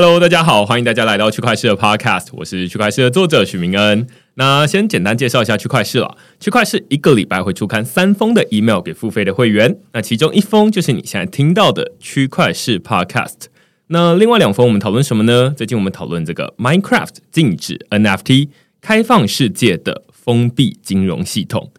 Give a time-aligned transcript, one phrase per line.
[0.00, 4.06] Hello，大家好，欢迎大家来到区块势的 Podcast，我是区块势的作者许明恩。
[4.34, 6.16] 那先简单介绍一下区块势了。
[6.38, 13.46] 区块势一个礼拜会出刊三封的 email 给付费的会员，那其中一封就是你现在听到的区块势 Podcast。
[13.88, 15.52] 那另外两封我们讨论什么呢？
[15.56, 18.50] 最近我们讨论这个 Minecraft 禁止 NFT
[18.80, 21.72] 开放世界的封闭金融系统。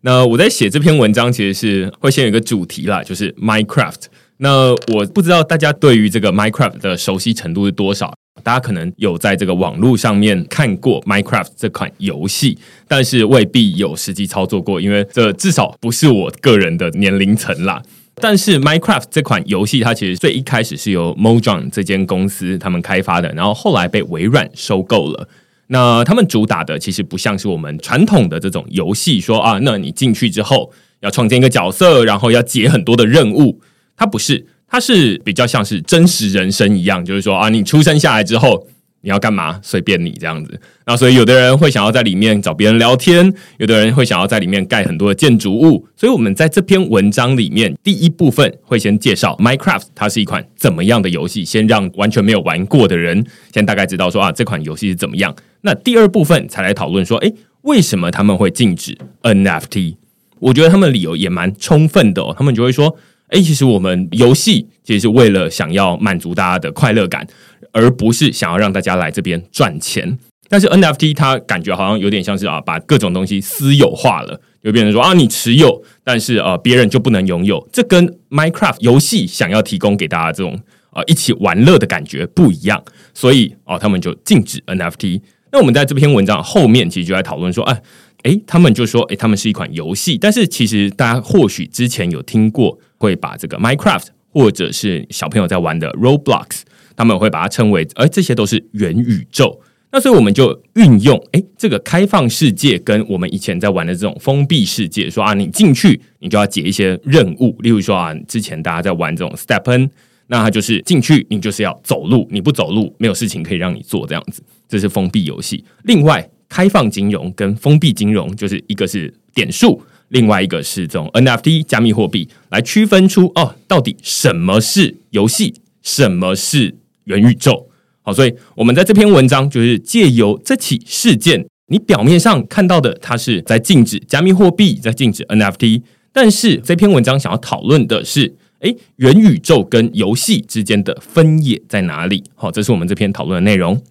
[0.00, 4.04] 那我在写这篇文章，其实是会先有一个主题啦，就是 Minecraft。
[4.38, 8.12] 那我不知道大家对于这个 Minecraft 的熟悉程度是多少？
[8.42, 17.82] 大家可能有在这个网络上面看过 Minecraft 这款游戏，但是未必有实际操作过，因为这至少不是我个人的年龄层啦。
[18.16, 25.28] 但是 Minecraft 这款游戏，它其实最一开始是由 Mojang 这间公司他们开发的，然后后来被微软收购了。
[25.68, 33.60] 那他们主打的其实不像是我们传统的这种游戏，说啊，那你进去之后要创建一个角色，然后要解很多的任务。
[33.96, 38.66] 它不是，它是比较像是真实人生一样，就是说啊，你出生下来之后
[39.02, 40.60] 你要干嘛，随便你这样子。
[40.84, 45.86] 那所以有的人会想要在里面找别人聊天，有的人会想要在里面盖很多的建筑物。
[45.96, 55.34] 所以我们在这篇文章里面，第一部分会先介绍 Minecraft，它是一款怎么样的游戏，先让完全没有玩过的人先大概知道说啊，这款游戏是怎么样。
[55.60, 57.32] 那第二部分才来讨论说，诶，
[57.62, 59.94] 为什么他们会禁止 NFT？
[60.40, 62.96] 我觉得他们理由也蛮充分的哦，他们就会说。
[63.28, 67.26] 哎，其实我们游戏其实是为了想要满足大家的快乐感，
[67.72, 70.18] 而不是想要让大家来这边赚钱。
[70.48, 77.68] 但是 NFT 它感觉好像有点像是啊，把各种东西私有化了，就变成说啊，你持有，但是呃，别人就不能拥有。
[77.72, 80.56] 这跟 Minecraft 游戏想要提供给大家这种
[80.90, 82.80] 啊一起玩乐的感觉不一样，
[83.12, 85.20] 所以哦，他们就禁止 NFT。
[85.50, 87.82] 那我们在这篇文章后面其实就在讨论说，哎
[88.22, 92.78] 哎，他们就说，哎，他们是一款游戏，但是其实大家或许之前有听过。
[92.98, 96.62] 会把这个 Minecraft 或者是小朋友在玩的 Roblox，
[96.94, 99.60] 他们会把它称为，而这些都是元宇宙。
[99.92, 109.88] 那所以我们就运用，哎，这个开放世界跟我们以前在玩的这种封闭世界，说啊，你进去你就要解一些任务，例如说啊，之前大家在玩这种 Stepen，
[110.26, 115.64] 那它就是进去你就是要走路，你不走路没有事情可以让你做，这样子，这是封闭游戏。
[115.84, 119.80] 另外，开放金融跟封闭金融就是一个是点数。
[120.08, 127.68] 另外一个是这种 NFT 加密货币，来区分出哦，到底什么是游戏，什么是元宇宙？
[128.02, 142.22] 好，所以我们在这篇文章就是借由这起事件，你表面上看到的，它是在禁止加密货币，在禁止 NFT，但是这篇文章想要讨论的是，诶，元宇宙跟游戏之间的分野在哪里？
[142.36, 143.82] 好，这是我们这篇讨论的内容。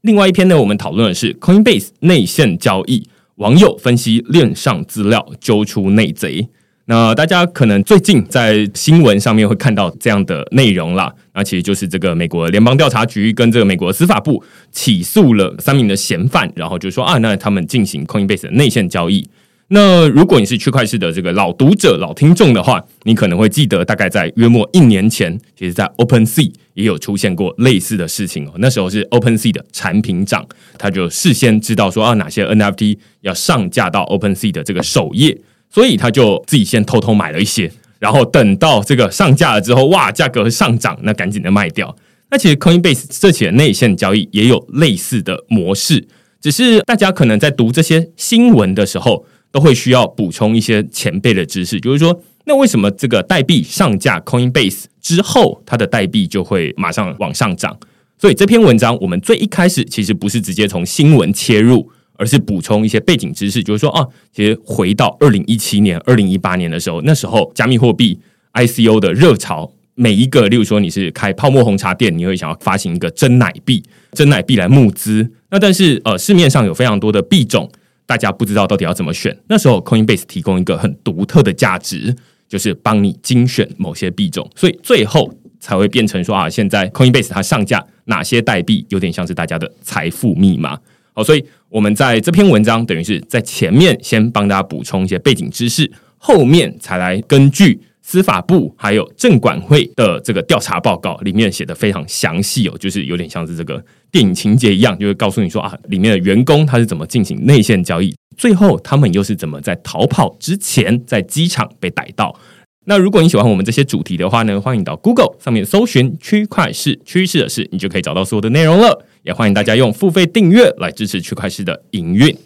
[0.00, 3.06] 另外一篇呢，我们讨论的是 Coinbase 内线交易。
[3.36, 6.48] 网友分析链上资料，揪出内贼。
[6.86, 11.12] 那大家可能最近在新闻上面会看到这样的内容啦。
[11.32, 19.26] 那其实就是这个美国联邦调查局跟这个美国司法部起诉了三名的嫌犯，然后就说啊，那他们进行 Coinbase 的内线交易。
[19.68, 28.52] 那如果你是区块势的这个老读者、老听众的话，你可能会记得，大概在约莫一年前，其实，在 OpenSea 也有出现过类似的事情哦。
[28.58, 30.46] 那时候是 OpenSea 的产品长，
[30.78, 35.36] 他就事先知道说啊，哪些 NFT 要上架到 OpenSea 的这个首页，
[35.70, 41.96] 所以他就自己先偷偷买了一些，然后等到这个上架了之后，哇，价格上涨，那赶紧的卖掉。
[42.30, 46.06] 那其实 Coinbase 这起的内线交易也有类似的模式，
[46.40, 49.24] 只是大家可能在读这些新闻的时候。
[49.54, 57.78] 都会需要补充一些前辈的知识，就是说，那为什么这个代币上架 Coinbase 之后，它的代币就会马上往上涨？
[58.18, 68.18] 所以这篇文章我们最一开始其实不是直接从新闻切入，而是补充一些背景知识，就是说啊，其实回到二零一七年、二零一八年的时候，那时候加密货币
[68.54, 73.80] ICO 的热潮，每一个，例如说你是开泡沫红茶店，你会想要发行一个真奶币，
[74.14, 75.30] 真奶币来募资。
[75.50, 77.70] 那但是呃，市面上有非常多的币种，
[78.06, 79.36] 大家不知道到底要怎么选。
[79.48, 82.14] 那时候 Coinbase 提供一个很独特的价值，
[82.48, 90.78] 就是帮你精选某些币种，所以最后才会变成说啊，现在 Coinbase 它上架哪些代币，有点像是大家的财富密码。
[91.12, 112.38] 好，所以我们在这篇文章等于是在前面先帮大家补充一些背景知识，后面才来根据司法部还有证管会的这个调查报告里面写的非常详细哦，就是有点像是这个电影情节一样，就会告诉你说啊，里面的员工他是怎么进行内线交易，最后他们又是怎么在逃跑之前在机场被逮到。
[112.86, 119.06] 那如果你喜欢我们这些主题的话呢，欢迎到 Google 上面搜寻“区块势趋势的事”，你就可以找到所有的内容了。
[119.22, 122.36] 也欢迎大家用付费订阅来支持区块势的营运。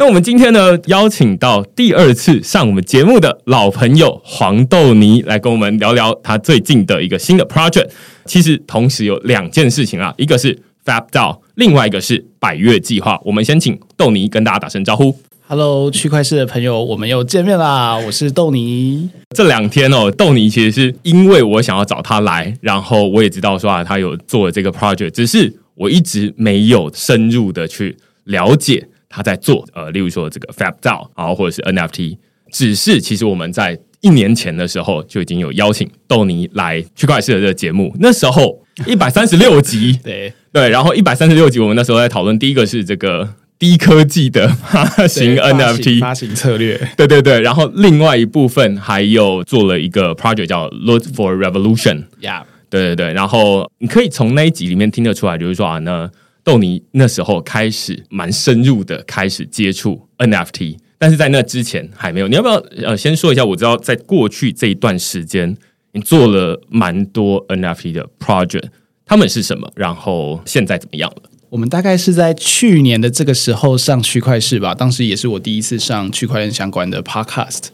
[0.00, 7.86] 那我们今天呢，邀请到第二次上我们节目的老朋友黄豆泥来跟我们聊聊他最近的一个新的 project。
[8.24, 13.20] 其实同时有两件事情啊，一个是 FAB DAO，另外一个是百越计划。
[13.26, 15.14] 我们先请豆泥跟大家打声招呼。
[15.46, 17.98] Hello，区块市的朋友，我们又见面啦！
[17.98, 19.10] 我是豆泥。
[19.36, 29.62] 这两天哦，豆泥其实是因为我想要找他来，然后我也知道说啊，他有做了这个 project，只是我一直没有深入的去了解他在做。
[29.74, 32.16] 呃，例如说这个 FAB DAO 啊，或者是 NFT，
[32.50, 40.32] 只是其实我们在一年前的时候就已经有邀请豆泥来区块势的这个节目，那时候一百三十六集， 对。
[40.50, 43.34] 对，然后一百三十六集，我们那时候在讨论第一个是这个。
[43.60, 56.10] 低科技的发行 NFT 发行策略，对对对，然后另外一部分还有做了一个 project 叫 Look for Revolution，Yeah，对对对，然后你可以从那一集里面听得出来，就是说啊，那
[56.42, 62.28] 豆泥那时候开始蛮深入的开始接触 NFT，但是在那之前还没有。
[62.28, 63.44] 你要不要呃先说一下？
[63.44, 65.56] 我知道在过去这一段时间，
[65.92, 68.68] 你做了蛮多 NFT 的 project，
[69.04, 69.70] 他们是什么？
[69.76, 71.22] 然后现在怎么样了？
[71.50, 77.64] 我们大概是在去年的这个时候上区块市吧，当时也是我第一次上区块链相关的 podcast。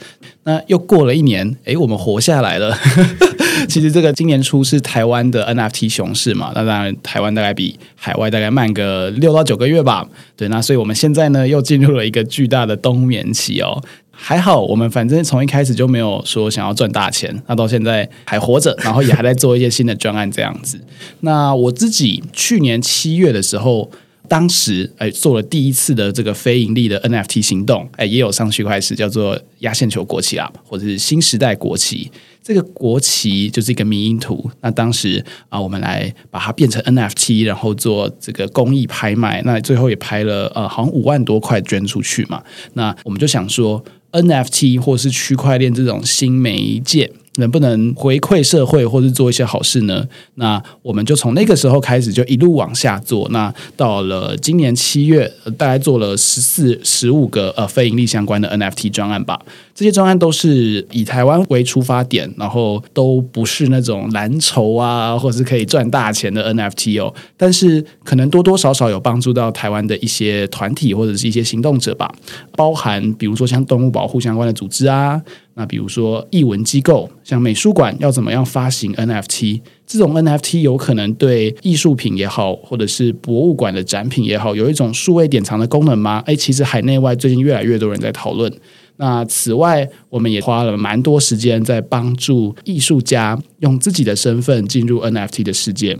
[0.46, 2.72] 那又过了一年，诶，我们活下来了。
[3.68, 10.06] 其实这个今年初是台湾的 NFT 熊市嘛，那当然台湾大概比海外大概慢个六到九个月吧。
[10.36, 13.82] 对，那所以我们现在呢又进入了一个巨大的冬眠期哦。
[14.12, 20.80] 还好，我们反正从一开始就没有说想要赚大钱，那到现在还活着，然后也还在做一些新的专案这样子。
[21.20, 23.90] 那我自己去年七月的时候，
[24.28, 32.10] 当时哎做了第一次的这个非盈利的 NFT 行动，哎也有上区块势，叫做压线球国旗啊，或者是新时代国旗。
[32.42, 34.48] 这个国旗就是一个迷因图。
[34.60, 42.42] 那当时啊，我们来把它变成 NFT，然后做这个公益拍卖，那最后也拍了呃，好像五万多块捐出去嘛。
[42.74, 43.84] 那我们就想说。
[44.12, 50.06] NFT 或是区块链这种新媒介，能不能回馈社会，或是做一些好事呢？
[50.34, 53.28] 那我们就从那个时候开始，就一路往下做。
[53.30, 59.40] 那到了今年七月，大概做了十四、十五个呃非盈利相关的 NFT 专案吧。
[59.76, 67.12] 这些专案都是以台湾为出发点，然后都不是那种蓝筹啊，或者是可以赚大钱的 NFT 哦。
[67.36, 72.10] 但是可能多多少少有帮助到台湾的一些团体或者是一些行动者吧，
[72.56, 75.20] 包含比如说像动物保护相关的组织啊。
[75.58, 79.60] 那比如说艺文机构，像美术馆要怎么样发行 NFT？
[79.86, 86.22] 这种 NFT 有可能对艺术品也好，或者是博物馆的展品也好，有一种数位典藏的功能吗？
[86.26, 88.50] 诶，其实海内外最近越来越多人在讨论。
[88.98, 95.98] 那此外，我们也花了蛮多时间在帮助艺术家用自己的身份进入 NFT 的世界。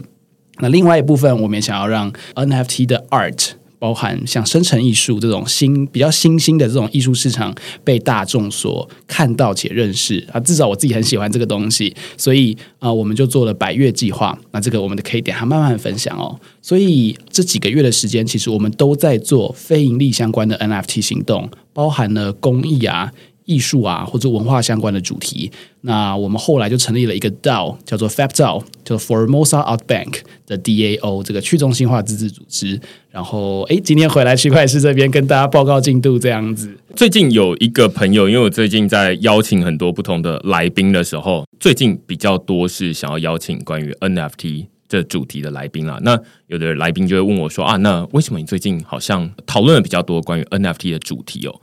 [0.59, 3.51] 那另外一部分，我们也想要让 NFT 的 art。
[3.79, 7.53] 包含像生成艺术这种新比较新兴的这种艺术市场
[7.83, 14.37] 被大众所看到且认识啊，至少我自己很喜欢这个东西，所以啊、我们就做了百月计划。
[14.51, 16.39] 那这个我们可以点下慢慢分享哦。
[16.61, 23.11] 所以这几个月的时间，其实我们都在做非盈利相关的 NFT 行动，包含了公益啊。
[23.47, 25.49] 艺术啊，或者文化相关的主题，
[25.81, 32.79] 那我们后来就成立了一个 DAO，叫做 FAB DAO，叫做 Formosa Art Bank 的 DAO，这个去中心化自治组织。
[33.09, 36.77] 然后，哎，今天回来区块势这边跟大家报告进度，这样子。
[36.95, 45.97] 最近有一个朋友，因为我最近在邀请很多不同的来宾的时候，最近比较多是想要邀请关于 NFT 这主题的来宾啦。
[46.03, 51.61] 那有的来宾就会问我说啊，那为什么你最近好像讨论的比较多关于 NFT 的主题哦？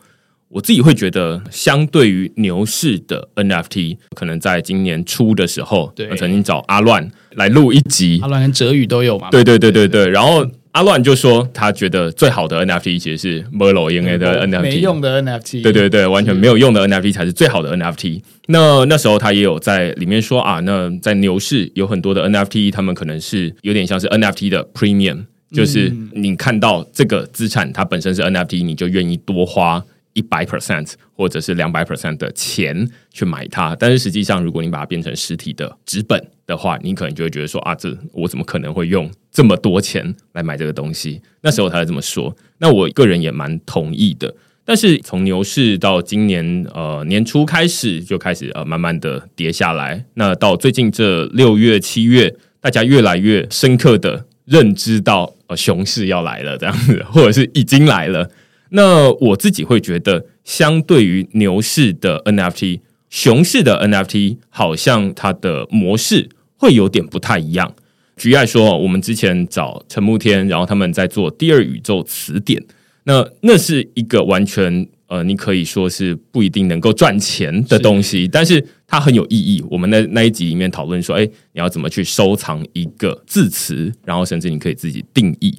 [0.55, 9.29] 我自己会觉得，相对于牛市的 NFT，可能在今年初的时候，对，我曾经找阿乱来录一集，阿乱跟哲宇都有嘛？
[9.31, 10.09] 对对对对对。
[10.09, 15.61] 然后阿乱就说，他觉得最好的 NFT 其实是 Merlo 应该的 NFT，没用的 NFT。
[15.61, 18.23] 对对对，完全没有用的 NFT 才是最好的 NFT。
[18.47, 25.25] 那那时候他也有在里面说啊，那在牛市有很多的 NFT，他们可能是有点像是 NFT 的 Premium。
[25.53, 29.81] 就是你看到这个资产它本身是 NFT，你就愿意多花
[30.15, 33.77] 一百 percent 或者是两百 percent 的钱去买它。
[33.79, 41.21] 但是实际上，如果你把它变成实体的纸本的话，你可能就会觉得说啊，这我怎么可能会用这么多钱来买这个东西？
[41.43, 44.35] 那时候他是这么说，那我个人也蛮同意的。
[44.65, 58.31] 但是从牛市到今年呃年初开始就开始呃慢慢的跌下来，那到最近这六月七月，大家越来越深刻的认知到呃熊市要来了这样子，或者是已经来了。
[58.71, 67.75] 那我自己会觉得，相对于牛市的 NFT，熊市的 NFT 好像它的模式会有点不太一样。
[68.17, 72.65] 举例来说，我们之前找陈慕天，然后他们在做第二宇宙词典。
[73.05, 79.63] 那那是一个完全呃，你可以说是不一定能够赚钱的东西，是但是它很有意义。
[79.71, 85.55] 我们那那一集里面讨论说，哎，你要怎么去收藏一个字词，然后甚至你可以自己定义。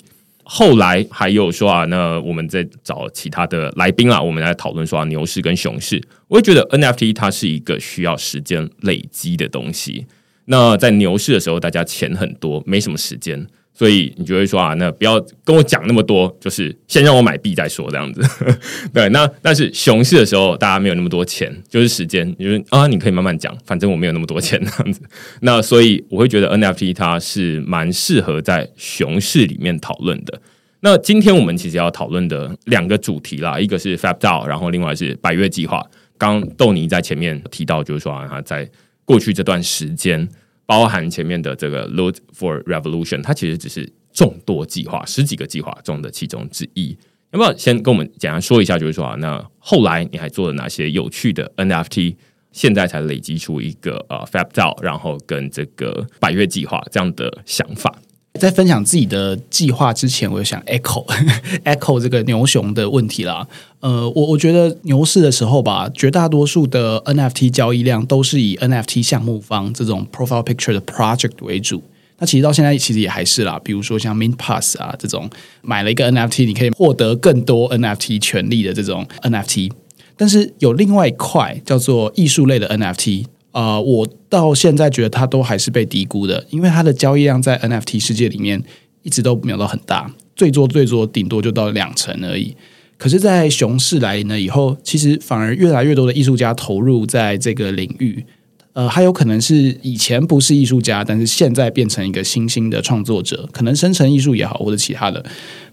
[0.47, 6.01] 后来还有说啊，那我们再找其他的来宾啊，我们来讨论说啊，牛市跟熊市。
[6.27, 10.05] 我也觉得 NFT 它是一个需要时间累积的东西。
[10.45, 13.47] 那在牛市的时候，大家钱很多，没什么时间。
[13.77, 18.21] 所以你就会说啊，那不要跟我讲那么多，就是先让我买币再说这样子。
[18.93, 25.01] 对，那但是熊市的时候，大家没有那么多钱，就是时间，就是啊，你可以慢慢讲，反正我没有那么多钱这样子。
[25.41, 30.41] 那所以我会觉得 NFT 它是蛮适合在熊市里面讨论的。
[30.79, 35.85] 那今天我们其实要讨论的两个主题啦，一个是 FAB 然后另外是百月计划。
[36.17, 38.69] 刚豆尼在前面提到，就是说啊，他在
[39.03, 40.25] 过去这段时间。
[40.65, 46.97] 包含前面的这个 Load for Revolution，它其实只是众多计划、十几个计划中的其中之一。
[47.31, 52.15] 要不要先跟我们简单说一下，就是说啊，那后来你还做了哪些有趣的 NFT？
[52.51, 57.93] 现在才累积出一个呃 FAB，然后跟这个百月计划这样的想法。
[58.39, 61.05] 在分享自己的计划之前，我就想 echo
[61.63, 63.47] echo 这个牛熊的问题啦。
[63.79, 71.81] 呃，我我觉得牛市的时候吧，绝大多数的 NFT 交易量都是以 NFT 项目方这种 profile picture 的 project 为主。
[72.17, 75.29] 那其实到现在其实也还是啦，比如说像 Mint Pass 啊这种，
[75.61, 79.71] 买了一个 NFT，你可以获得更多 NFT 权利的这种 NFT。
[80.17, 83.25] 但是有另外一块叫做艺术类的 NFT。
[83.55, 88.61] 呃，我到现在觉得它都还是被低估的，因为它的交易量在 NFT 世界里面
[89.01, 92.53] 一直都没有到很大，最多最多顶多就到两成而已。
[92.97, 98.25] 可是，在熊市来临了以后，其实反而越来越多的艺术家投入在这个领域。
[98.73, 105.25] 呃，还有可能是以前不是艺术家，但是现在变成一个新兴的创作者，可能生成艺术也好，或者其他的。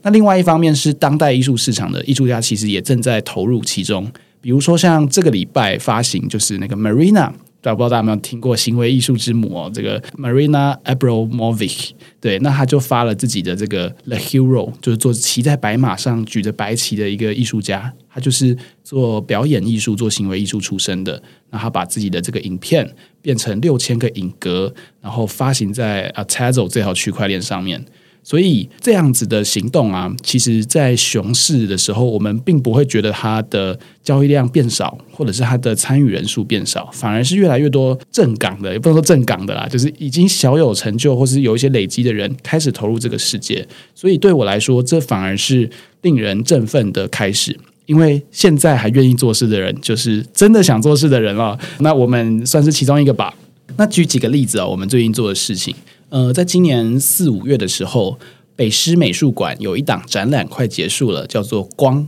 [0.02, 4.08] 那另外一方面是当代艺术市场的艺术家，其实也正在投入其中。
[4.40, 7.32] 比如说，像这个礼拜发行就是那个 Marina。
[7.70, 11.90] 不知道大家有没有听过行为艺术之母哦，这个 Marina Abramovic，
[12.20, 21.22] 对，那他就发了自己的这个 The Hero，就是做骑在白马上举着白旗的一个艺术家，他就是做表演艺术、做行为艺术出身的。
[21.50, 22.90] 那他把自己的这个影片
[23.20, 27.84] 变成六千个影格，然后发行在啊 Tezos 这条区块链上面。
[28.24, 43.66] 所以这样子的行动啊，其实，在熊市的时候，我们并不会觉得它的交易量变少，或者是它的参与人数变少，反而是越来越多正港的，也不能说正港的啦，就是已经小有成就，或是有一些累积的人开始投入这个世界。
[43.94, 45.68] 所以对我来说，这反而是
[46.02, 51.58] 令人振奋的开始，因为现在还愿意做事的人，就是真的想做事的人了。
[51.80, 53.34] 那我们算是其中一个吧。
[53.78, 55.74] 那举几个例子啊，我们最近做的事情。
[56.12, 58.18] 呃，在今年四五月的时候，
[58.54, 62.00] 北师美术馆有一档展览快结束了，叫做《光》。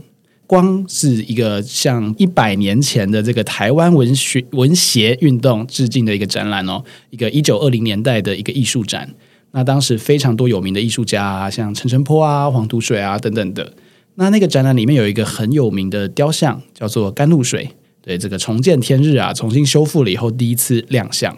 [0.45, 9.11] 光是一个向一百年前的这个台湾文学文协运动致敬的一个展览哦，一个一九二零年代的一个艺术展。
[9.53, 13.73] 那当时非常多有名的艺术家啊，像陈澄波啊、黄土水啊等等的。
[14.13, 17.67] 那那个展览里面有一个很有名的雕像，叫做甘露水。
[18.03, 21.35] 对，这个重见天日啊，重新修复了以后第一次亮相。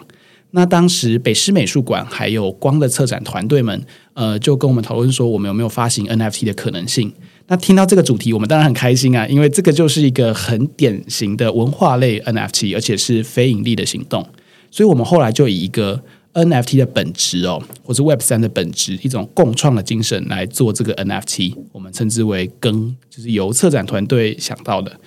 [0.52, 7.12] 那当时北师美术馆还有光的策展团队们，呃，就跟我们讨论说，我们有没有发行 NFT 的可能性？
[7.48, 14.26] 那听到这个主题，我们当然很开心啊，因为这个就是一个很典型的文化类 NFT，而且是非盈利的行动。
[14.70, 16.02] 所以，我们后来就以一个
[16.34, 24.98] NFT 的本质哦，或是 Web 三的本质，一种共创的精神来做这个 NFT，我们称之为“更”，就是由策展团队想到的。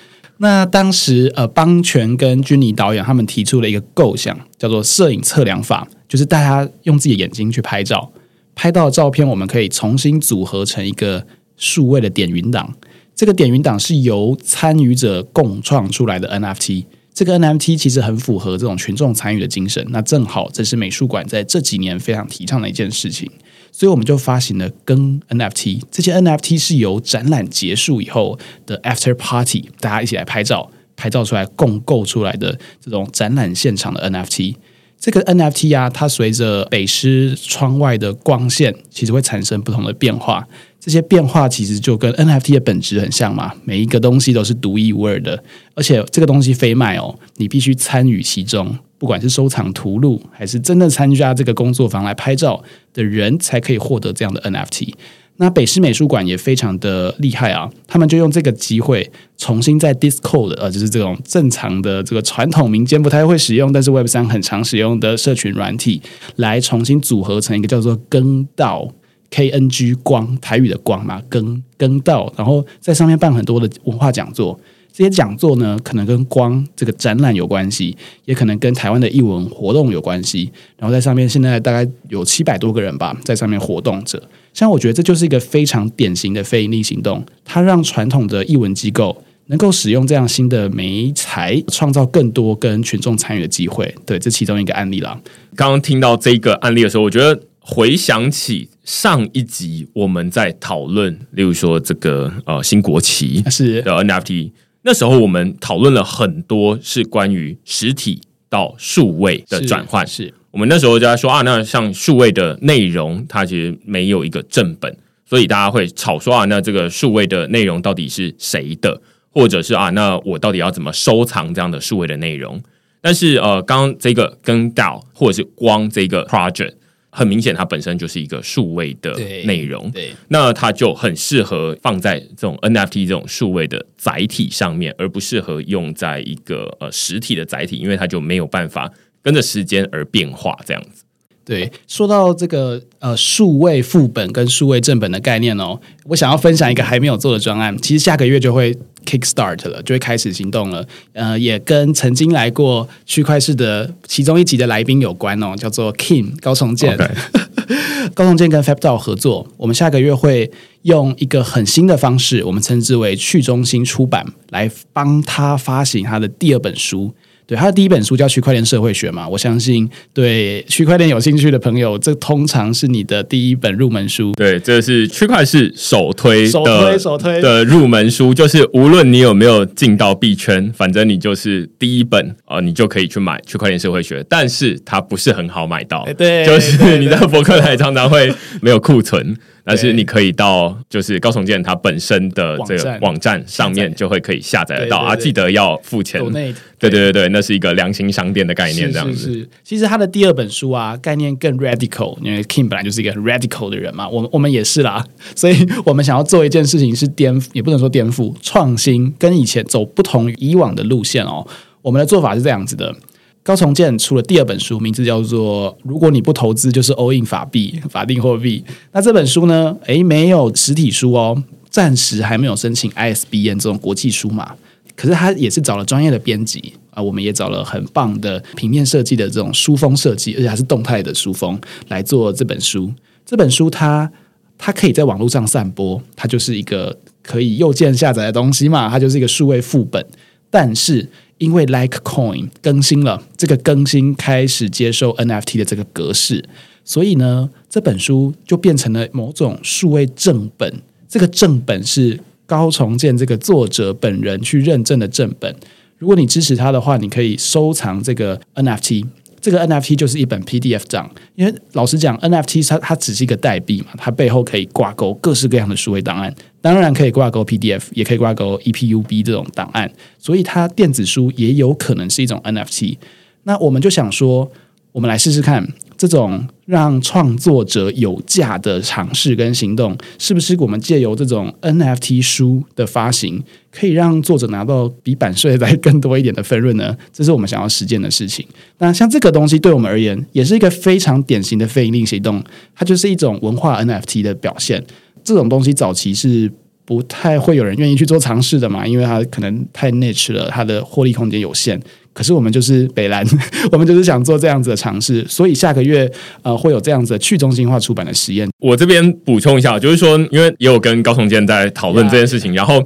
[0.42, 8.12] 那当时，呃，邦权跟君尼导演他们提出了一个构想，叫做摄影测量法，就是大家用自己的眼睛去拍照，
[8.56, 12.74] 拍到的照片我们可以重新组合成一个数位的点云档。
[13.14, 16.86] 这个点云档是由参与者共创出来的 NFT。
[17.14, 19.86] 这个 NFT 其实很符合这种群众参与的精神。
[19.90, 23.30] 那正好，这是美术馆在这几年非常提倡的一件事情。
[23.72, 25.82] 所以我们就发行了跟 NFT。
[25.90, 34.56] 这些 NFT 是由展览结束以后的 After Party，大家一起来拍照，拍照出来共构出来的这种展览现场的 NFT。
[35.00, 40.48] 这个 NFT 啊，它随着北师窗外的光线，其实会产生不同的变化。
[40.80, 54.94] 这些变化其实就跟 NFT 的本质很像嘛，每一个东西都是独一无二的，而且这个东西非卖哦，你必须参与其中，不管是收藏图录，还是真的参加这个工作坊来拍照的人，才可以获得这样的 NFT。
[55.38, 66.00] 那北师美术馆也非常的厉害啊，他们就用这个机会重新在 Discord，呃，就是这种正常的这个传统民间不太会使用，但是 Web 三很常使用的社群软体，
[66.36, 68.88] 来重新组合成一个叫做更道
[69.32, 74.60] K N G 光台语的光嘛，更更道，然后在上面办很多的文化讲座。
[74.94, 77.96] 这些讲座呢，可能跟光这个展览有关系，
[78.26, 80.52] 也可能跟台湾的艺文活动有关系。
[80.78, 84.22] 然后在上面现在大概有七百多个人吧，在上面活动着。
[84.54, 93.96] 像我觉得这就是一个非常典型的非营利行动，它让传统的艺文机构能够使用这样新的媒材，创造更多跟群众参与的机会。
[94.06, 95.18] 对，这其中一个案例啦。
[95.56, 104.52] 刚刚听到这个案例的时候，我觉得回想起上一集我们在讨论，例如说这个呃新国旗是的 NFT。
[104.84, 122.62] 那时候我们讨论了很多是关于实体到数位的转换，是，是我们那时候就在说啊，那像数位的内容，它其实没有一个正本，所以大家会吵说啊，那这个数位的内容到底是谁的，或者是啊，那我到底要怎么收藏这样的数位的内容？
[123.02, 126.74] 但是呃，刚刚这个跟 DAO 或者是光这个 project。
[127.12, 129.14] 很明显，它本身就是一个数位的
[129.44, 138.92] 内容，对，对，那它就很适合放在这种 NFT 这种数位的载体上面，而不适合用在一个呃实体的载体，因为它就没有办法
[139.22, 141.04] 跟着时间而变化这样子。
[141.44, 148.72] 对，说到这个呃数位副本跟数位正本的概念哦，我想要分享一个还没有做的专案，其实下个月就会
[149.06, 150.88] kick start 了，就会开始行动了。
[151.14, 156.96] 呃，也跟曾经来过区块市的其中一集的来宾有关哦，叫做 Kim 高重建.
[158.14, 160.50] 高重建跟 FabDAO 合作，我们下个月会
[160.84, 167.14] 用一个很新的方式，我们称之为去中心出版，来帮他发行他的第二本书。
[167.52, 174.32] 对，他的第一本书叫《区块链社会学》嘛，我相信对区块链有兴趣的朋友，这通常是你的第一本入门书。
[174.38, 189.36] 对，这是区块是首推的首推首推的入门书，就是无论你有没有进到币圈，反正你就是第一本啊、呃，你就可以去买《区块链社会学》，但是它不是很好买到，对，就是你在博客来常常会没有库存。
[189.64, 196.22] 但是你可以到就是高重建它本身的这个网站上面就会可以下载得到啊，记得要付钱。
[196.32, 199.48] 对对对对，那是一个良心商店的概念，这样子。
[199.64, 211.46] 其实他的第二本书啊，概念更 radical，因为 Kim 本来就是一个很 radical 的人嘛，我们我们也是啦， 所以我们想要做一件事情是颠覆，也不能说颠覆，创新，跟以前走不同以往的路线哦。
[211.84, 212.96] 我们的做法是这样子的。
[213.44, 218.64] 高重建出了第二本书，名字叫做《如果你不投资，就是 all in 法币法定货币》。
[218.92, 219.76] 那这本书呢？
[219.86, 224.54] 诶，没有实体书哦，暂时还没有申请 ISBN 这种国际书嘛。
[224.96, 232.94] 可是他也是找了专业的编辑啊，我们也找了很棒的平面设计的这种书封设计，而且还是动态的书封来做这本书。
[233.26, 234.12] 这本书它
[234.56, 240.06] 它可以在网络上散播，它就是一个可以右键下载的东西嘛，它就是一个数位副本，
[240.52, 241.10] 但是。
[241.42, 246.46] 因为 Like Coin 更新了，这个更新开始接受 NFT 的这个格式，
[246.86, 250.72] 所以呢，这本书就变成了某种数位正本。
[251.10, 255.56] 这个正本是高重建这个作者本人去认证的正本。
[255.98, 259.06] 如果你支持他的话，你可以收藏这个 NFT。
[259.42, 272.98] 这个 NFT 就是一本 PDF 账，因为老实讲，NFT 它它只是一个代币嘛，它背后可以挂钩各式各样的数位档案，当然可以挂钩 PDF，也可以挂钩 EPUB 这种档案，所以它电子书也有可能是一种 NFT。
[273.44, 274.52] 那我们就想说，
[274.92, 275.68] 我们来试试看。
[275.98, 286.98] 这种让创作者有价的尝试跟行动，是不是我们借由这种 NFT 书的发行，可以让作者拿到比版税再更多一点的分润呢？
[287.14, 288.44] 这是我们想要实践的事情。
[288.80, 294.84] 那像这个东西对我们而言，也是一个非常典型的非盈利行动，它就是一种文化 NFT 的表现。
[295.24, 296.52] 这种东西早期是
[296.84, 301.80] 不太会有人愿意去做尝试的嘛，因为它可能太 niche 了，它的获利空间有限。
[302.14, 303.26] 可是我们就是北蓝，
[303.72, 306.10] 我们就是想做这样子的尝试，所以下个月
[306.42, 308.50] 呃会有这样子的去中心化出版的实验。
[308.60, 312.84] 我这边补充一下，就是说，因为也有跟高崇建在讨论这件事情，然后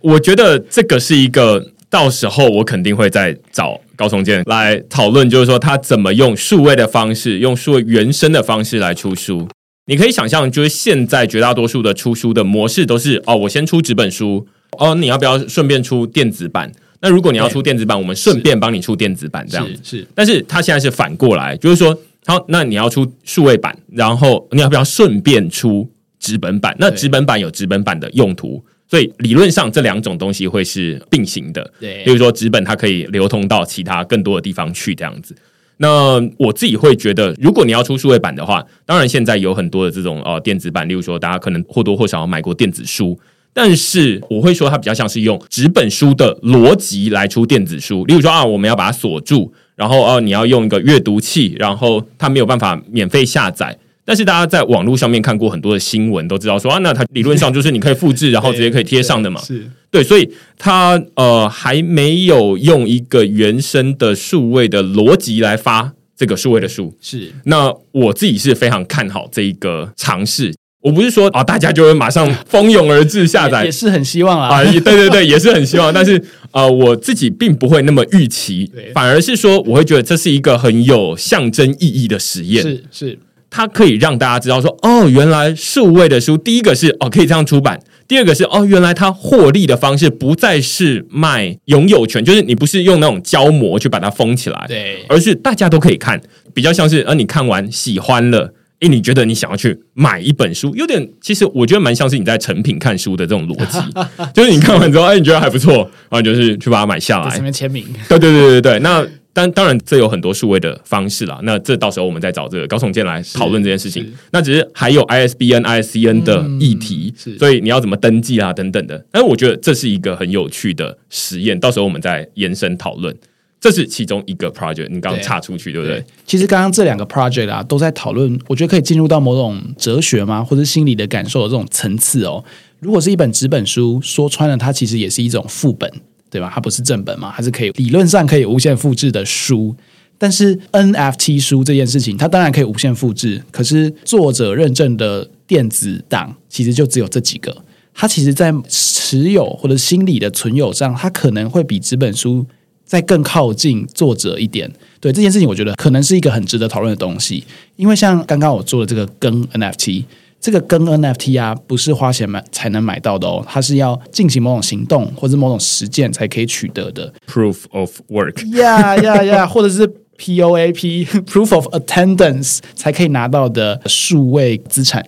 [0.00, 9.48] 我觉得这个是一个到时候我肯定会再找高崇建来讨论，就是说他怎么用数位的方式，用数位原生的方式来出书。
[9.86, 14.46] 你可以想象，就是现在绝大多数的出书的模式都是哦，我先出纸本书，
[14.78, 16.70] 哦，你要不要顺便出电子版？
[17.00, 19.98] 那如果你要出电子版，我们顺便帮你出电子版，这样子是。
[19.98, 26.76] 是，但是它现在是反过来，就是说，好，那你要出数位版，然后你要不要顺便出纸本版？
[26.78, 31.72] 那纸本版有纸本版的用途，所以理论上这两种东西会是并行的。
[31.78, 35.34] 对，比如说纸本它可以流通到其他更多的地方去，这样子。
[35.80, 43.16] 那我自己会觉得，如果你要出数位版的话，当然现在有很多的这种呃电子版，例如说大家可能或多或少买过电子书，
[43.52, 48.04] 但是我会说它比较像是用纸本书的逻辑来出电子书。
[48.04, 53.76] 例如说啊，我们要把它锁住，然后啊，你要用一个阅读器，然后它没有办法免费下载。
[54.04, 59.38] 但是大家在网络上面看过很多的新闻，都知道说啊，那它理论上就是你可以复制，然后直接可以贴上的嘛。
[59.42, 66.96] 是对，所以它呃还没有用一个原生的数位的逻辑来发这个数位的书。
[67.00, 70.54] 是，那我自己是非常看好这一个尝试。
[70.80, 74.48] 我不是说啊，大家就会马上 蜂拥而至下载，也是很希望啊。
[74.48, 75.92] 啊，对对对，也是很希望。
[75.92, 82.62] 但是呃，我自己并不会那么预期，反而是说我会觉得这是一个很有象征意义的实验。
[82.62, 83.18] 是是。
[83.50, 96.20] 它可以让大家知道说，哦，原来数位的书，第一个是哦可以这样出版，第二个是哦，原来它获利的方式不再是卖拥有权，就是你不是用那种胶膜去把它封起来，对，而是大家都可以看，
[96.52, 103.78] 比较像是，呃，你看完喜欢了，诶，你觉得你想要去买一本书，有点，其实我觉得蛮像是你在成品看书的这种逻辑，
[104.34, 109.06] 就是你看完之后，哎，你觉得还不错，然后就是去把它买下来，在上面签名，对对对对对，那。
[109.30, 111.38] 但当然，这有很多数位的方式啦。
[111.44, 114.04] 那这到时候我们再找这个高崇建来讨论这件事情。
[114.32, 119.04] 那只是还有 ISBN、ISCN 的议题，嗯，所以你要怎么登记啊，等等的。
[119.12, 123.14] 但我觉得这是一个很有趣的实验，到时候我们再延伸讨论。
[123.60, 126.04] 这是其中一个 project，你刚刚岔出去对，对不对？
[126.26, 132.44] 其实刚刚这两个 project 啊，都在讨论，我觉得可以进入到某种哲学吗，或者心理的感受的这种层次哦。
[132.80, 135.90] 如果是一本纸本书，说穿了，它其实也是一种副本。
[136.30, 136.52] 对吧？
[136.54, 137.32] 它不是正本嘛？
[137.34, 139.74] 它是可以理论上可以无限复制的书，
[140.18, 147.64] 但是 NFT 书这件事情，它当然可以无限复制，可是作者认证的电子档其实就只有这几个。
[147.94, 152.44] 它其实，在持有或者心理的存有上，它可能会比纸本书
[152.88, 154.68] 再更靠近作者一点。
[154.98, 157.44] 对这件事情，我觉得可能是一个很值得讨论的东西，
[157.76, 160.04] 因为像刚刚我做的这个跟 NFT。
[160.40, 167.12] 这个跟 NFT 啊，不是花钱买才能买到的哦，它是要进行某种行动或者某种实践才可以取得的。
[167.26, 169.84] Proof of work，呀呀呀，或者是
[170.16, 175.04] POAP，Proof of Attendance 才可以拿到的数位资产。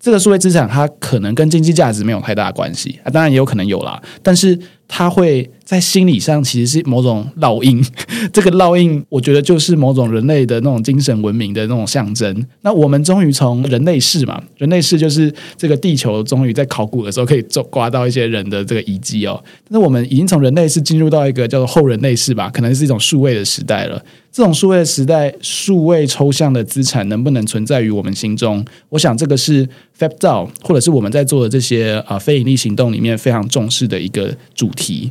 [0.00, 7.82] 这个数位资产它可能跟经济价值没有太大的关系啊，当然也有可能有啦，但是它会在心理上其实是某种烙印。
[8.30, 12.46] 这个烙印，我觉得就是某种人类的那种精神文明的那种象征。
[12.60, 19.42] 那我们终于从人类世嘛，人类世就是这个地球终于在考古的时候可以抓刮到一些人的这个遗迹哦。
[19.68, 24.04] 那我们已经从人类世进入到一个叫做后人类世吧，可能是一种数位的时代了。
[24.30, 28.62] 这种数位的时代，数位抽象的资产能不能存在于我们心中？
[28.90, 29.66] 我想这个是
[29.98, 35.10] Fab Dao 或者是我们在做的这些啊、非盈利行动里面非常重视的一个主题。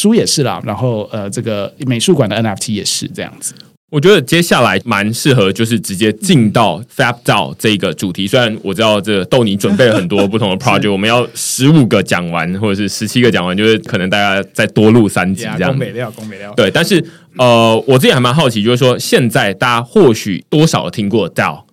[0.00, 3.52] 书也是啦，然后呃，这个美术馆的 NFT 也是这样子。
[3.90, 8.24] 我觉得接下来蛮适合，就是直接进到 FAB 这个主题。
[8.24, 15.70] 虽然我知道这个豆你准备了很多不同的 project，我们要十五个讲完，或者是十七个讲完，就是可能大家再多录三集这样。
[15.70, 16.54] 工美料，工美料。
[16.54, 17.04] 对，但是
[17.36, 21.64] 呃，我自己还蛮好奇，就是说现在大家或许多少听过 DAO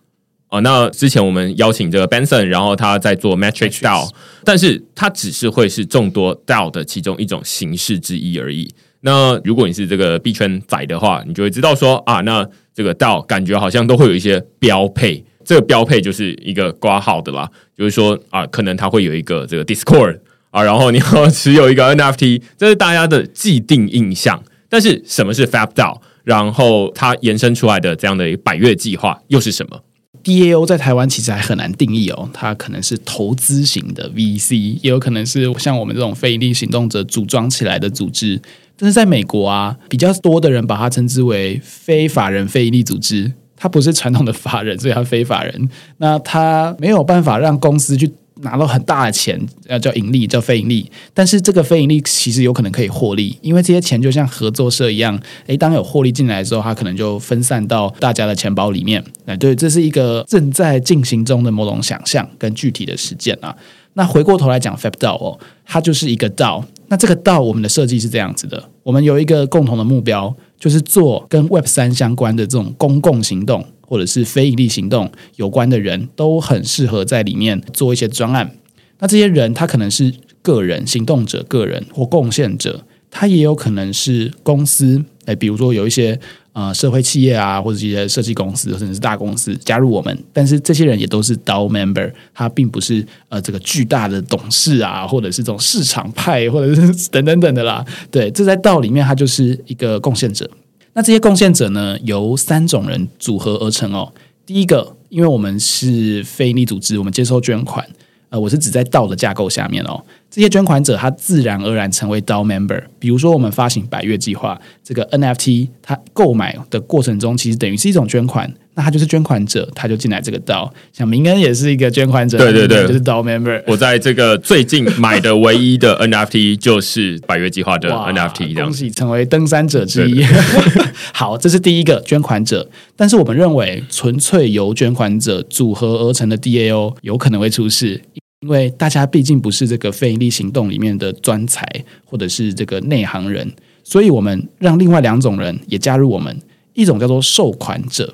[0.50, 4.10] 哦，那之前我们邀请这个 Benson，然后他在做 Matrix DAO，
[4.46, 8.74] 但是他只是会是众多 DAO 的其中一种形式之一而已。
[9.02, 24.42] 那如果你是这个币圈仔的话，你就会知道说啊，那这个 DAO 感觉好像都会有一些标配，这个标配就是一个挂号的啦，就是说啊，可能它会有一个这个 Discord 啊，然后你要持有一个 NFT，这是大家的既定印象。
[24.70, 26.00] 但是什么是 FAB DAO？
[26.24, 29.82] 然后它延伸出来的这样的一个百月计划又是什么
[30.24, 38.42] ？DAO 在台湾其实还很难定义哦，它可能是投资型的 VC，也有可能是像我们这种非盈利行动者组装起来的组织。
[38.78, 45.70] 但是在美国啊，比较多的人把它称之为非法人非盈利组织，它不是传统的法人，所以它非法人。
[45.98, 50.90] 那它没有办法让公司去拿到很大的钱，要叫盈利，叫非盈利。
[51.14, 59.04] 但是这个非盈利其实有可能可以获利，因为这些钱就像合作社一样，诶，当有获利进来之后，它可能就分散到大家的钱包里面。
[59.26, 63.56] 哎，对，这是一个正在进行中的某种想象跟具体的实践啊。
[63.94, 66.64] 那回过头来讲，FAB DAO 哦，它就是一个 DAO。
[66.90, 78.52] 那这个 DAO 我们的设计是这样子的：我们有一个共同的目标，就是做跟 Web 三相关的这种公共行动，或者是非营利行动有关的人都很适合在里面做一些专案。
[79.00, 85.04] 那这些人他可能是个人行动者、个人或贡献者，他也有可能是公司。
[85.26, 86.20] 诶，比如说有一些。
[86.58, 97.86] 呃，社会企业啊，或者一些设计公司，甚至是大公司加入我们，但是这些人也都是 DAO member，他并不是呃这个巨大的董事啊，或者是这种市场派，或者是等等等的啦。
[98.10, 100.50] 对，这在 DAO 里面，他就是一个贡献者。
[100.98, 104.12] 那这些贡献者呢，由三种人组合而成哦。
[104.48, 107.88] 第一个，因为我们是非营利组织，我们接受捐款。
[108.30, 112.84] 呃，我是指在道的架构下面哦，这些捐款者他自然而然成为 DAO member。
[113.00, 120.70] 比如说，我们发行百月计划这个 NFT，他购买的过程中，其实等于是一种捐款，那他就是捐款者，他就进来这个 DAO。
[120.92, 123.64] 像明恩也是一个捐款者，对对对，就是 DAO member。
[123.66, 130.24] 我在这个最近买的唯一的 NFT 就是百月计划的 NFT，恭喜成为登山者之一。
[131.14, 138.02] 好，这是第一个捐款者，但是我们认为纯粹由捐款者组合而成的 DAO 有可能会出事。
[138.42, 141.66] 因为大家毕竟不是这个非营利行动里面的专才，
[142.06, 143.52] 或者是这个内行人，
[143.84, 146.40] 所以我们让另外两种人也加入我们。
[146.74, 148.14] 一种叫做受款者，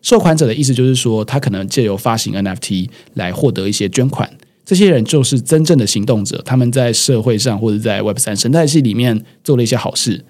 [0.00, 4.30] 受款者的意思就是说，他可能借由发行 NFT 来获得一些捐款。
[4.64, 10.24] 这些人就是真正的行动者，他们在社会上或者在 Web 三生态系里面做了一些好事。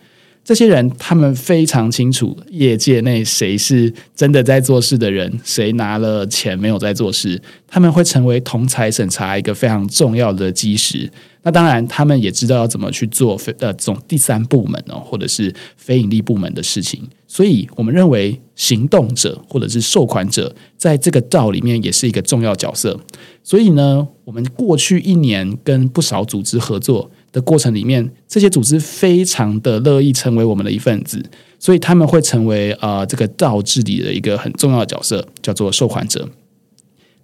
[0.44, 11.11] 这些人他们非常清楚业界内谁是真的在做事的人，谁拿了钱没有在做事，他们会成为同财审查一个非常重要的基石。
[11.42, 17.02] 那当然，他们也知道要怎么去做非呃这种第三部门哦，或者是非盈利部门的事情。
[17.26, 22.98] 所以我们认为行动者或者是受款者在这个道里面也是一个重要角色。
[23.42, 27.11] 所以呢，我们过去一年跟不少组织合作。
[27.35, 31.20] 的过程里面，这些组织非常的乐意成为我们的一份子，
[31.59, 36.29] 所以他们会成为、呃、这个 DAO 治理的一个很重要的角色，叫做受款者。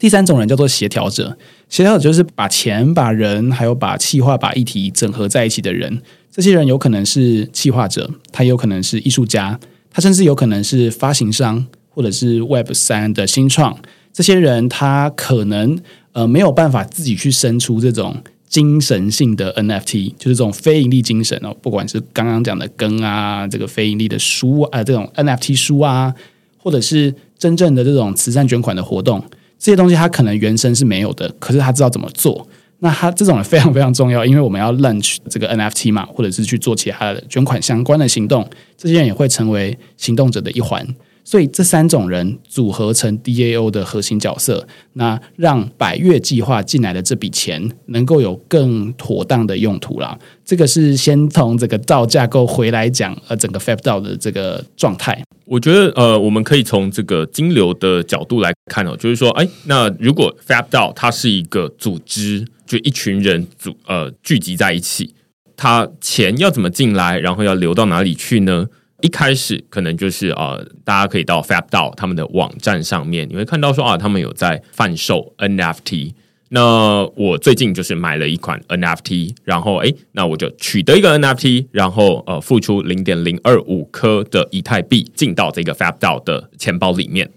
[0.00, 6.02] 第三种人叫做协调者，协调者就是把钱、把人还有把企划、把议题整合在一起的人。
[6.32, 9.60] 这些人有可能是企划者，他有可能是艺术家，
[9.92, 13.78] 他甚至有可能是发行商或者是 Web 三的新创。
[14.12, 15.78] 这些人他可能
[16.10, 18.16] 呃没有办法自己去生出这种。
[18.50, 26.12] 精神性的 NFT 就是这种非盈利精神哦，不管是刚刚讲的羹啊，这个非盈利的书啊，这种 NFT 书啊，
[26.58, 29.24] 或者是真正的这种慈善捐款的活动，
[29.56, 32.46] 这些东西它可能原生是没有的，可是他知道怎么做。
[32.80, 40.84] 那他这种非常非常重要，因为我们要 launch 这个 NFT 嘛，或者是去做其他的捐款相关的行动，这些人也会成为行动者的一环。
[41.24, 50.18] 所以这三种人组合成 DAO 的核心角色，那让百月计划进来的这笔钱能够有更妥当的用途啦。
[50.44, 55.22] 这个是先从这个造架构回来讲，呃，整个 FAB 的这个状态。
[55.44, 65.14] 我觉得，呃，我们可以从这个金流的角度来看哦，就是说，哎，那如果 FAB 它是一个组织，就一群人组呃聚集在一起，
[65.56, 68.66] 它钱要怎么进来，然后要流到哪里去呢？
[69.02, 76.12] 一开始可能就是呃，大家可以到 FabDAO 他们的网站上面，你会看到说啊，他们有在贩售 NFT。
[76.52, 87.30] 那我最近就是买了一款 NFT，然后诶，那我就取得一个 NFT，然后呃，付出零点零二五颗的以太币进到这个 FabDAO 的钱包里面。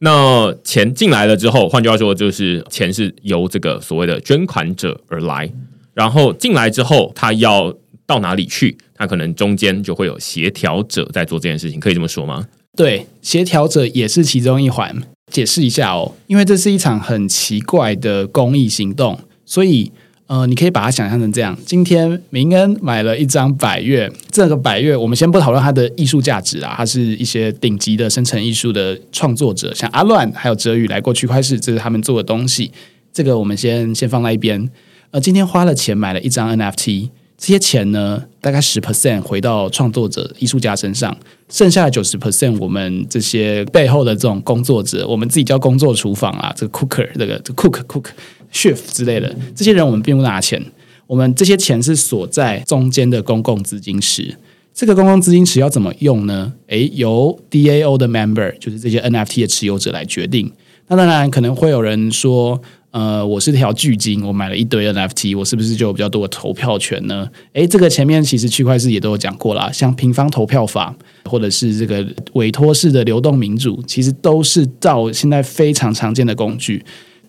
[0.00, 5.52] 那钱进来了之后，换句话说，就是钱是由这个所谓的捐款者而来，
[5.94, 7.74] 然后进来之后，他要。
[8.06, 8.76] 到哪里去？
[8.94, 12.46] 他可能中间就会有协调者在做这件事情，可以这么说吗？
[12.76, 15.02] 对，协调者也是其中一环。
[15.32, 19.90] 解释一下哦，因为这是一场很奇怪的公益行动，所以
[20.28, 32.70] 呃，你可以把它想象成这样：今天明恩买了一张百月，这个百月我们先不讨论它的艺术价值啊，它是一些顶级的生成艺术的创作者，像阿乱还有哲宇来过区块市，这是他们做的东西。
[33.12, 34.70] 这个我们先先放在一边。
[35.10, 37.10] 呃，今天花了钱买了一张 NFT。
[37.38, 41.14] 这些钱呢，大概十 percent 回到创作者、艺术家身上，
[41.50, 48.06] 剩下的九十 percent 我们这些背后的这种工作者，我们自己叫工作厨房啊，这个 cooker，这个 cook cook
[48.50, 50.64] chef 之类的，这些人我们并不拿钱，
[51.06, 54.34] 我们这些钱是锁在中间的公共资金池。
[54.72, 56.52] 这个公共资金池要怎么用呢？
[56.68, 60.50] 诶，由 DAO 的 member，就是这些 NFT 的持有者来决定。
[60.88, 62.60] 那当然可能会有人说。
[62.96, 67.28] 呃，我是条巨鲸，我买了一堆 NFT，我是不是就有比较多的投票权呢？
[67.52, 76.82] 诶，这个前面其实区块势也都有讲过啦，像平方投票法，或者是这个委托式的流动民主，其实都是到现在非常常见的工具。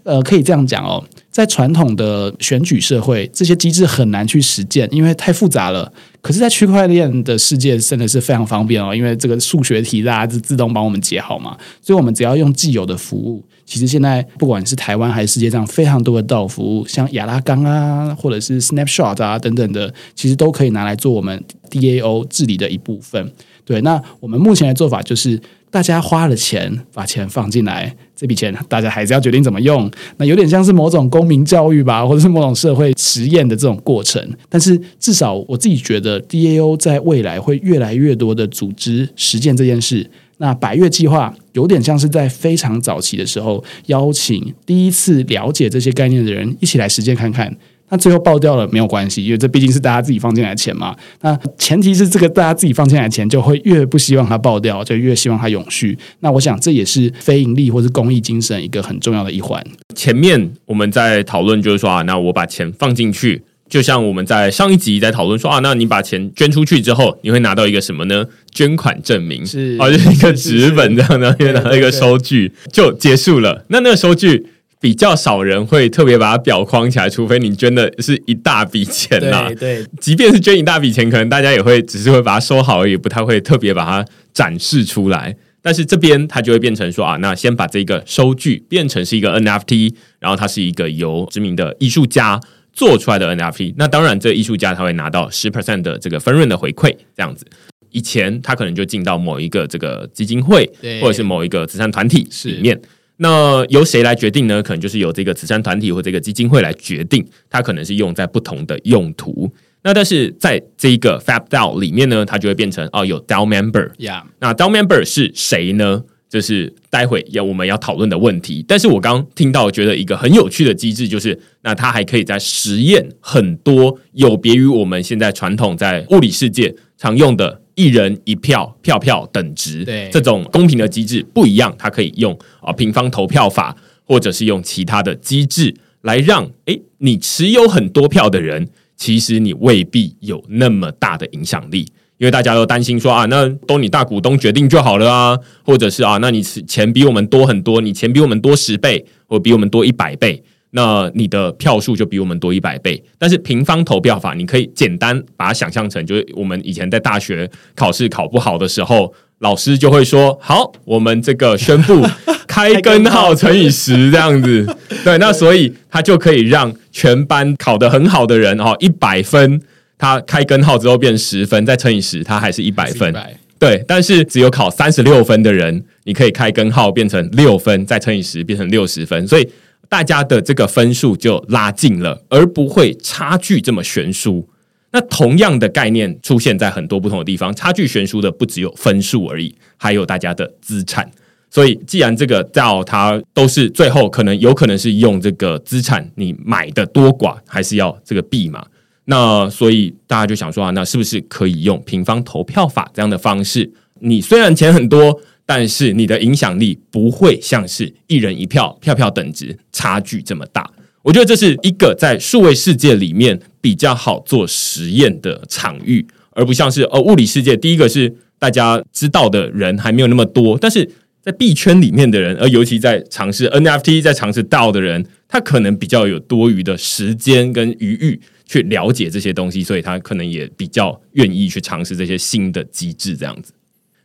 [0.03, 5.91] 呃，可以这样讲哦，在传统的选举社会，这些机制很难去实践，因为太复杂了。
[6.21, 23.31] 可是，在区块链的世界真的是非常方便哦，因为这个数学题大家就自动帮我们解好嘛，所以我们只要用既有的服务，其实现在不管是台湾还是世界上非常多的道服务，像亚拉冈啊，或者是 Snapshot 啊等等的，其实都可以拿来做我们 DAO 治理的一部分。
[23.63, 25.39] 对，那我们目前的做法就是。
[25.69, 29.91] 大家花了钱，把钱放进来，这笔钱大家还是要决定怎么用。
[30.15, 34.25] 那有点像是某种公民教育吧，或者是某种社会实验的这种过程。
[34.47, 40.09] 但是至少我自己觉得，DAO 在未来会越来越多的组织实践这件事。
[40.37, 47.55] 那百越计划有点像是在非常早期的时候，邀请第一次了解这些概念的人一起来实践看看。
[47.89, 50.93] 那最后爆掉了没有关系，因为这毕竟是大家自己放进来的钱嘛。
[51.21, 55.97] 那前提是这个大家自己放进来的钱就会越不希望它爆掉，就越希望它永续。
[56.19, 59.65] 那我想这也是非盈利或是公益精神一个很重要的一环。
[59.95, 68.25] 前面我们在讨论就是说啊，那我把钱放进去，就像我们在上一集在讨论说啊，那你把钱捐出去之后，你会拿到一个什么呢？
[68.51, 73.65] 捐款证明是啊，就是一个纸本这样的，因为拿到一个收据就结束了。
[73.69, 74.47] 那那个收据。
[74.79, 79.49] 比较少人会特别把它裱框起来，除非你捐的是一大笔钱呐、啊。
[79.49, 85.35] 对，对，即便是捐一大笔钱，可能大家也会只是会把它收好而已，不太会特别把它展示出来。
[85.63, 92.39] 但是这边它就会变成说啊，那先把这个收据变成是一个 NFT，然后它是一个由知名的艺术家
[92.77, 93.73] 做出来的 NFT。
[93.75, 97.43] 那当然，这艺术家他会拿到十 percent 的这个分润的回馈，这样子。
[97.89, 100.69] 以前他可能就进到某一个这个基金会，
[101.01, 102.79] 或者是某一个慈善团体里面。
[103.15, 104.61] 那由谁来决定呢？
[104.61, 109.51] 可能就是由这个慈善团体或这个基金会来决定，它可能是用在不同的用途。
[109.81, 113.89] 那但是在这一个 Fab DAO 里面呢，它就会变成哦，有 DAO Member。
[113.95, 114.21] Yeah.
[114.39, 116.03] 那 DAO Member 是谁呢？
[116.29, 118.63] 就是待会要我们要讨论的问题。
[118.67, 127.61] 但是我刚听到觉得一个很有趣的机制，就是那它还可以在实验很多有别于我们现在传统在物理世界常用的。
[127.77, 141.87] 一人一票，票票等值，对这种公平的机制不一样，它可以用啊平方投票法，或者是用其他的机制来让诶你持有很多票的人，其实你未必有那么大的影响力，
[142.17, 150.43] 因为大家都担心说啊，那都你大股东决定就好了啊，或者是啊，那你钱比我们多很多，你钱比我们多十倍，或比我们多一百倍。
[150.71, 162.05] 那你的票数就比我们多一百倍，但是平方投票法，你可以简单把它想象成，就是我们以前在大学考试考不好的时候，老师就会说：“好，我们这个宣布
[162.45, 164.67] 开根号乘以十这样子。”
[165.05, 169.61] 对，那所以他就可以让全班考得很好的人哦，一百分，
[169.97, 173.13] 他开根号之后变十分，再乘以十，它还是一百分。
[173.59, 179.49] 对，但是只有考三十六分的人，你可以开根号变成六分，再乘以十变成六十分，所以。
[179.89, 184.45] 大家的这个分数就拉近了，而不会差距这么悬殊。
[184.91, 191.09] 那同样的概念出现在很多不同的地方，差距悬殊的不只有分数而已，还有大家的资产。
[191.49, 198.65] 所以，既然这个 DAO 它都是最后可能有可能是用这个资产，你买的多寡还是要这个币嘛？
[199.09, 203.69] 那所以大家就想说啊，那是不是可以用平方投票法这样的方式？
[203.99, 205.19] 你虽然钱很多。
[205.49, 210.69] 但是你的影响力不会像是一人一票，票票等值差距这么大。
[211.01, 217.55] 我觉得这是一个在数位世界里面比较好做实验的场域，而不像是呃物理世界。
[217.55, 220.85] 第一个是大家知道的人还没有那么多，但是
[221.21, 233.53] 在币圈里面的人，而尤其在尝试 NFT、在尝试 DAO 的人，他可能比较有多余的时间跟余裕去了解这些东西，所以他可能也比较愿意去尝试这些新的机制，这样子。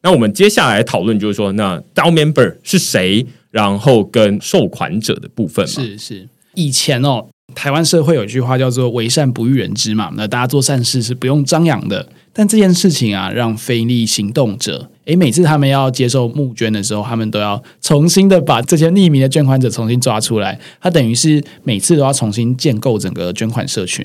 [0.02, 3.24] 那我们接下来讨论就是说，那 DAO member 是谁？
[3.52, 5.70] 然后跟受款者的部分嘛。
[5.72, 12.08] 是是，以前哦，台湾社会有一句话叫做“为善不欲人知”嘛，那大家做善事是不用张扬的。
[12.32, 24.04] 但这件事情啊，让非利行动者，诶，每次他们要接受募捐的时候，他们都要重新的把这些匿名的捐款者重新抓出来，他等于是每次都要重新建构整个捐款社群。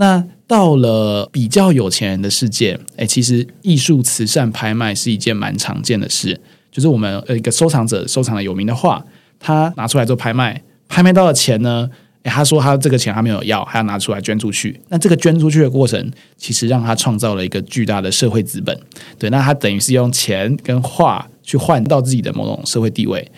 [0.00, 6.40] 那到了比较有钱人的世界，哎，其实艺术慈善拍卖是一件蛮常见的事。
[6.70, 9.04] 就是我们呃一个收藏者收藏了有名的画，
[9.40, 11.90] 他拿出来做拍卖，拍卖到的钱呢，
[12.22, 14.80] 哎，他说他这个钱他没有要，还要拿出来捐出去。
[14.88, 18.78] 那这个捐出去的过程，其实让他创造了一个巨大的社会资本。
[19.18, 23.28] 对，那他等于是用钱跟画去换到自己的某种社会地位。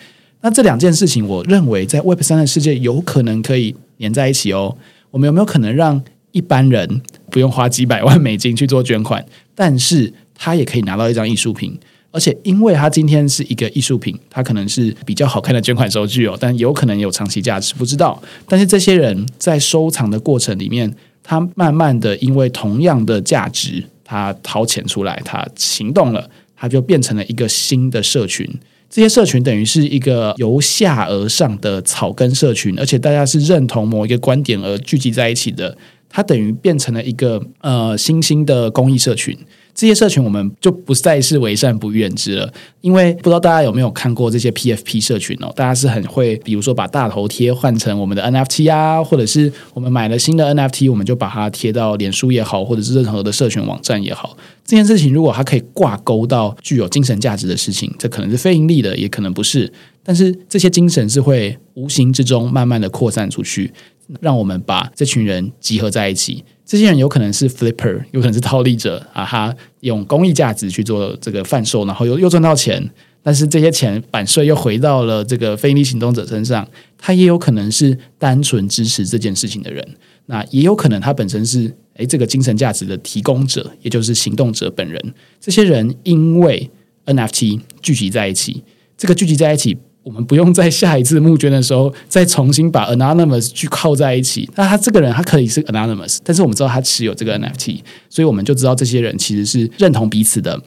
[0.41, 4.77] 那这两件事情，我认为在 Web 三的世界有可能可以连在一起哦。
[5.09, 6.01] 我们有没有可能让
[6.31, 9.25] 一般人不用花几百万美金去做捐款，
[9.55, 11.77] 但是他也可以拿到一张艺术品，
[12.11, 18.21] 而且因为他今天是一个艺术品，他可能是比较好看的捐款收据哦，但有可能有长期价值，不知道。
[18.47, 23.83] 但是这些人在收藏的过程里面，他慢慢的因为同样的价值。
[24.03, 28.45] 他掏钱出来，他行动了，他就变成了一个新的社群。
[28.89, 35.77] 这些社群等于是一个由下而上的草根社群，而且大家是认同某一个观点而聚集在一起的。
[36.11, 39.35] 它等于变成了一个呃新兴的公益社群。
[39.73, 54.37] 这些社群我们就不再是为善不欲人知了，因为不知道大家有没有看过这些 PFP 社群哦，大家是很会，比如说把大头贴换成我们的 NFT 啊，或者是我们买了新的 NFT，我们就把它贴到脸书也好，或者是任何的社群网站也好。
[54.65, 59.71] 这件事情如果它可以挂钩到具有精神价值的事情，这可能是非盈利的，也可能不是，
[60.03, 63.71] 但是这些精神是会无形之中慢慢的扩散出去，
[64.19, 66.43] 让我们把这群人集合在一起。
[66.65, 72.89] 这些人有可能是 flipper，有可能是套利者啊，他用公益价值去做这个贩售，然后又又赚到钱，
[73.21, 76.65] 但是这些钱版税又回到了这个非利行动者身上。
[76.97, 79.85] 他也有可能是单纯支持这件事情的人，
[80.27, 85.13] 那也有可能他本身是诶这个精神价值的提供者，也就是行动者本人。
[85.41, 86.69] 这些人因为
[87.05, 88.63] NFT 聚集在一起，
[88.95, 89.77] 这个聚集在一起。
[90.03, 94.49] 我们不用在下一次募捐的时候再重新把 anonymous 去靠在一起。
[94.55, 100.59] 那他这个人他可以是 anonymous，但是我们知道他持有这个 NFT，所以我们就知道这些人其实是认同彼此的。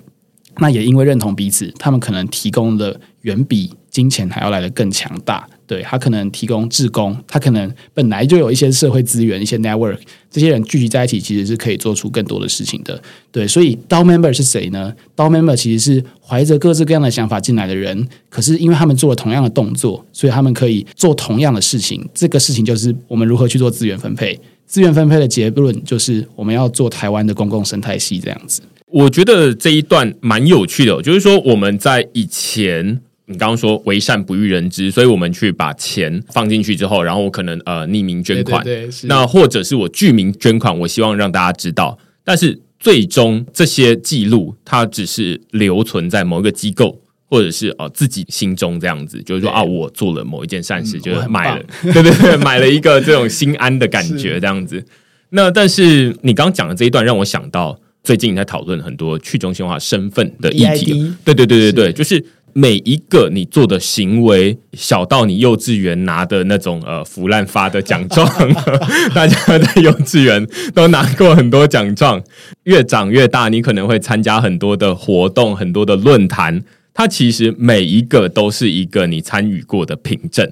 [0.58, 5.44] 那也因为认同彼此，他们可能提供的远比金钱还要来的更强大。
[5.66, 9.96] 对，他可能提供志工，他可能本来就有一些社会资源、一些 network，
[10.30, 13.02] 这些人聚集在一起，其实是可以做出更多的事情的。
[13.32, 22.06] 对，所以 DAO member 是谁呢？DAO member 其实是怀着各式各样的想法进来的人，可是因为他们做了同样的动作，所以他们可以做同样的事情。
[22.12, 24.38] 这个事情就是我们如何去做资源分配。
[24.66, 28.60] 资源分配的结论就是我们要做台湾的公共生态系这样子。
[28.86, 33.00] 我觉得这一段蛮有趣的，就是说我们在以前。
[33.26, 41.98] 你刚刚说为善不欲人知，所以我们去把钱放进去之后，然后我可能呃匿名捐款，对对对，那或者是我具名捐款，我希望让大家知道。
[42.22, 51.64] 但是最终这些记录它只是留存在某一个机构，或者是呃自己心中这样子，就是说啊，我做了某一件善事，就是买了，
[51.94, 54.84] 对对对，买了一个这种心安的感觉这样子。
[55.30, 62.22] 那但是你刚刚讲的这一段让我想到，最近在讨论很多去中心化身份的议题，对对对对对，就是。
[62.56, 68.26] 每一个你做的行为，小到你幼稚园拿的那种呃腐烂发的奖状，
[69.12, 72.22] 大家在幼稚园都拿过很多奖状。
[72.62, 76.62] 越长越大，你可能会参加很多的活动、很多的论坛。
[76.94, 80.48] 它其实每一个都是一个你参与过的凭证。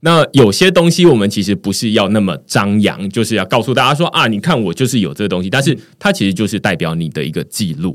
[0.00, 7.94] 那有些东西我们其实不是要那么张扬，就是要告诉大家说啊，你看我就是有这个东西，但是它其实就是代表你的一个记录。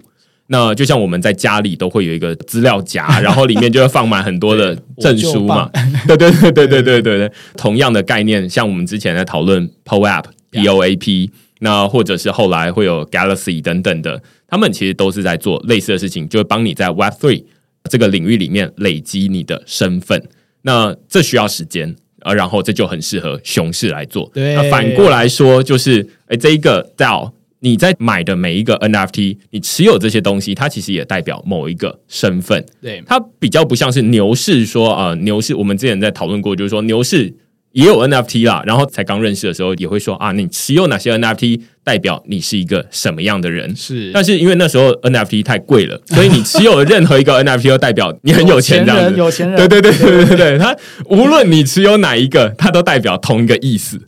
[0.50, 5.70] 那就像我们在家里都会有一个资料夹， 然后里面就会放满很多的证书嘛。
[6.08, 11.30] 对对对对对对对对，同样的概念，像我们之前在讨论 POAP、POAP，
[11.60, 17.44] 那或者是后来会有 Galaxy 等等的，他们其实都是在做类似的事情，就是帮你在 Web Three
[17.90, 20.24] 这个领域里面累积你的身份。
[20.62, 24.32] 那这需要时间，啊然后这就很适合熊市来做。
[24.56, 27.32] 那反过来说，就是哎，这一个 DAO。
[27.60, 32.64] 你在买的每一个 NFT，你持有这些东西，它其实也代表某一个身份。
[32.82, 37.34] 对，它比较不像是牛市说啊、呃，牛市我们之前在讨论过，就是说牛市
[37.72, 38.64] 也有 NFT 啦。
[38.66, 43.76] 然后才刚认识的时候也会说啊，你持有哪些 NFT，代表你是一个什么样的人。
[43.76, 49.18] 是，但是因为那时候 NFT 太贵了， 所以你持有的任何一个 NFT 都代表你很有钱这样子。
[49.18, 50.76] 有钱人，对对对对对对对，它
[51.10, 54.00] 无论你持有哪一个，它都代表同一个意思。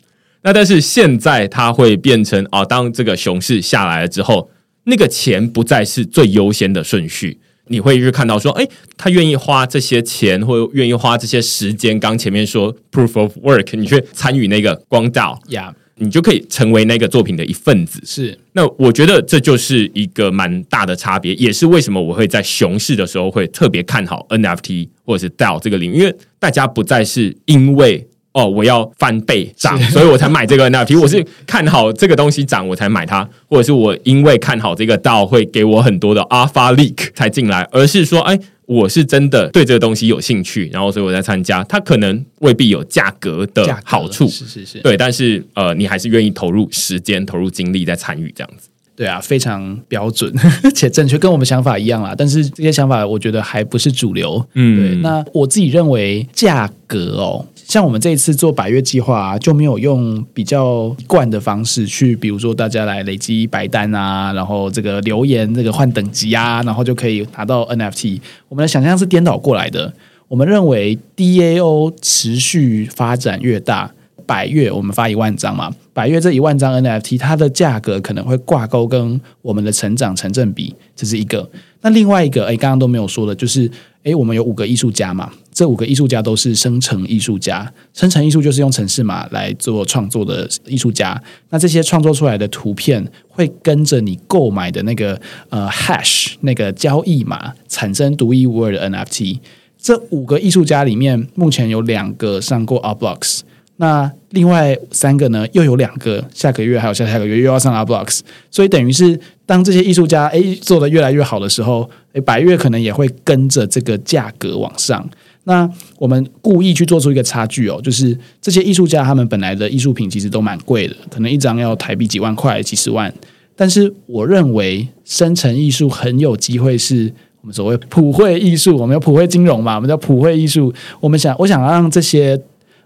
[0.41, 4.49] 那但是现在它会变成啊，当这个熊市下来了之后，
[4.85, 7.39] 那个钱不再是最优先的顺序。
[7.71, 8.67] 你会去看到说，哎，
[8.97, 11.99] 他愿意花这些钱，或愿意花这些时间。
[11.99, 18.01] 刚前面说 proof of work，你去参与那个光道呀，你就可以成为那个作品的一份子。
[18.03, 28.07] 是，那我觉得这就是一个蛮大的差别，也是为什么我会在熊市的时候会特别看好 NFT 或者是 DAO 这个领域，因为大家不再是因为。
[28.31, 30.99] 哦，我要翻倍涨，所以我才买这个 NFT。
[31.01, 41.63] 我是看好这个东西涨，我才买它，或者是我因为看好这个 DAO 会给我很多的 Alpha Leak 才进来，而是说，哎，我是真的对这个东西有兴趣，然后所以我在参加。
[41.63, 48.69] 它可能未必有价格的好处，是是是，对，但是呃，你还是愿意投入时间、投入精力在参与这样子。
[48.95, 50.29] 对啊，非常标准
[50.75, 52.13] 且正确，跟我们想法一样啦。
[52.17, 54.45] 但是这些想法，我觉得还不是主流。
[54.55, 54.95] 嗯，对。
[54.97, 68.19] 那我自己认为，价格哦，像我们这一次做百月计划啊，就没有用比较惯的方式去，比如说大家来累积白单啊，然后这个留言这个换等级啊，然后就可以拿到 NFT。
[68.47, 69.93] 我们的想象是颠倒过来的。
[70.27, 73.91] 我们认为 DAO 持续发展越大。
[74.25, 81.49] 百月我们发一万张嘛，百月这一万张 NFT 它的价格可能会挂钩跟我们的成长成正比，这是一个。
[81.81, 83.71] 那另外一个，哎，刚刚都没有说的，就是，
[84.03, 91.21] 哎，我们有五个艺术家嘛，这五个艺术家都是生成艺术家，生成艺术就是用程式码来做创作的艺术家。
[91.49, 95.19] 那这些创作出来的图片会跟着你购买的那个
[95.49, 99.39] 呃 hash 那个交易码产生独一无二的 NFT。
[99.77, 103.41] 这五个艺术家里面，目前有两个上过 Art Blocks。
[103.81, 108.19] 那另外三个呢，又有两个下个月还有下下个月又要上 A Blocks，
[108.51, 115.09] 所以等于是当这些艺术家诶做的越来越好的时候，诶百月可能也会跟着这个价格往上。
[115.45, 115.67] 那
[115.97, 123.11] 我们故意去做出一个差距哦，就是这些艺术家他们本来的艺术品其实都蛮贵的，可能一张要台币几万块、几十万。
[123.55, 127.09] 但是我认为生成艺术很有机会是
[127.39, 130.73] 我们所谓普惠艺术，我们有普惠金融嘛，我们叫普惠艺术。
[130.99, 132.37] 我们想，我想让这些。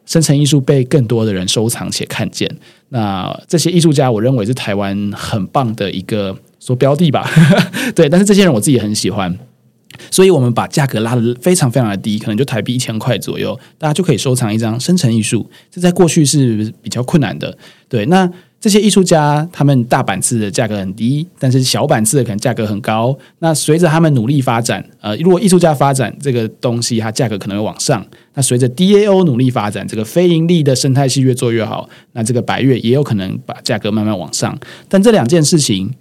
[0.06, 2.50] 生成艺术被更多的人收藏且看见，
[2.90, 7.30] 那这些艺术家，我认为是台湾很棒的一个说标的吧。
[7.96, 9.38] 对，但是这些人我自己很喜欢，
[10.12, 15.50] 所以我们把价格拉得非常非常的低，可能就台币一千块左右，大家就可以收藏一张生成艺术。
[15.72, 17.58] 这在过去是比较困难的。
[17.88, 18.30] 对，那。
[18.64, 23.14] 这些艺术家，他们大版次的价格很低，但是小版次的可能价格很高。
[23.40, 28.02] 那随着他们努力发展，呃，如果艺术家发展这个东西，它价格可能会往上。
[28.36, 34.58] 那随着 DAO 努力发展，这个非盈利的生态系越做越好，那这个百月也有可能把价格慢慢往上。
[34.88, 35.94] 但这两件事情。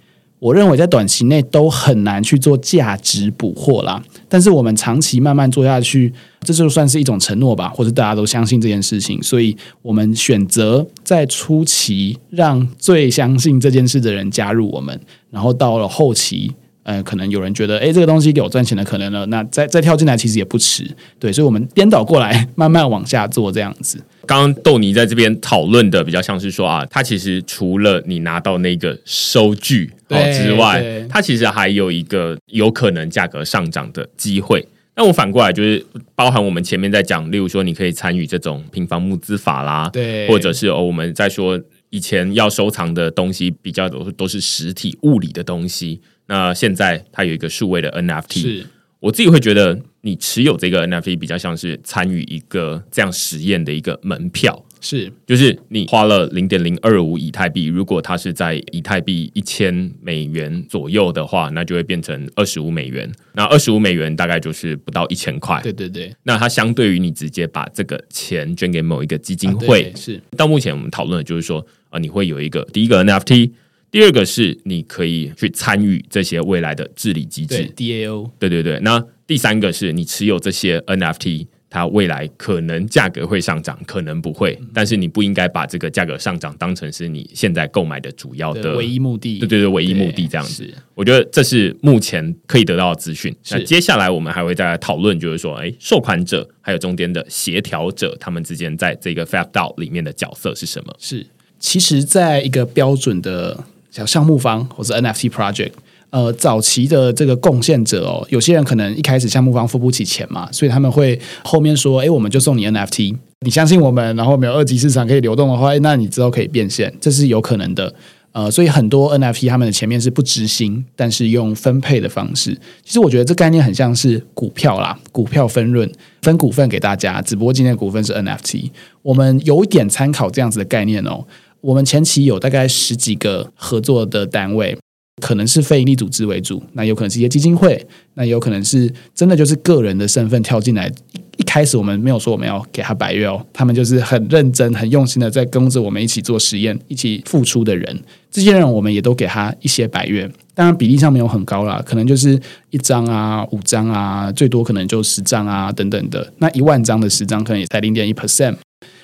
[0.43, 14.99] 我认为在短期内都很难去做价值补货啦，但是我们长期慢慢做下去，这就算是一种承诺吧，或者大家都相信这件事情，所以我们选择在初期让最相信这件事的人加入我们，
[15.31, 16.51] 然后到了后期。
[16.85, 20.85] 呃，可能有人觉得，哎，这个东西有赚钱的可能了，那再再跳进来其实也不迟，
[21.17, 23.97] 对，所以，我们颠倒过来，慢慢往下做这样子。
[24.25, 34.65] 刚刚豆泥在这边讨论的比较像是说啊，它其实除了你拿到那个收据之外，它其实还有一个有可能价格上涨的机会。
[34.95, 41.59] 那我反过来就是，包含我们前面在讲，例如说，你可以参与这种平房募资法啦，对，或者是哦，我们在说
[41.89, 45.99] 以前要收藏的东西比较都都是实体物理的东西。
[46.27, 48.67] 那现在它有一个数位的 NFT，是
[49.03, 63.11] 我自己会觉得，你持有这个 NFT 比较像是参与一个这样实验的一个门票，是就是你花了零点零二五以太币，如果它是在以太币一千美元左右的话，那就会变成二十五美元。
[63.33, 66.15] 那二十五美元大概就是不到一千块，对对对。
[66.23, 73.51] 那它相对于你直接把这个钱捐给某一个基金会，啊、是到目前我们讨论的就是说啊，你会有一个第一个 NFT。
[73.93, 78.79] 第二个是你可以去参与这些未来的治理机制，DAO，对对对。
[78.79, 89.37] 那第三个是你持有这些 NFT，它未来可能价格会上涨，可能不会，但是你不应该把这个价格上涨当成是你现在购买的主要的唯一目的。
[89.37, 90.67] 对对对，唯一目的这样子。
[90.95, 93.31] 我觉得这是目前可以得到的资讯。
[93.51, 100.95] 那接下来我们还会再来讨论，就是说，哎，受款者还有中间的协调者，他们之间在这个 FAB 里面的角色是什么？
[100.97, 101.27] 是，
[101.59, 103.65] 其实在一个标准的。
[103.93, 105.71] 像项目方或者 NFT project，
[106.09, 117.93] 呃，早期的这个贡献者哦，有些人可能一开始项目方付不起钱嘛，所以他们会后面说，哎，我们就送你 NFT，你相信我们，然后没有二级市场可以流动的话，那你之后可以变现，这是有可能的。
[118.31, 122.51] 呃，所以很多 NFT 他们的前面是不执行，但是用分配的方式。
[122.83, 125.87] 其实我觉得这概念很像是股票啦，股票分润，
[126.23, 128.71] 分股份给大家，只不过今天股份是 NFT，
[129.03, 131.23] 我们有一点参考这样子的概念哦。
[131.63, 134.77] 我们前期有大概十几个合作的单位，
[135.21, 140.91] 可能是非营利组织为主，那有可能是一些基金会，那有可能是真的就是个人的身份跳进来。
[141.37, 148.03] 一开始我们没有说我们要给他百月哦，他们就是很认真、很用心的在跟着我们一起做实验、一起付出的人。
[148.29, 152.37] 这些人我们也都给他一些百月，当然比例上没有很高啦，可能就是
[152.71, 156.31] 一张啊、五张啊，最多可能就十张啊等等的。
[156.39, 158.57] 那一万张的十张可能也才零点一 percent。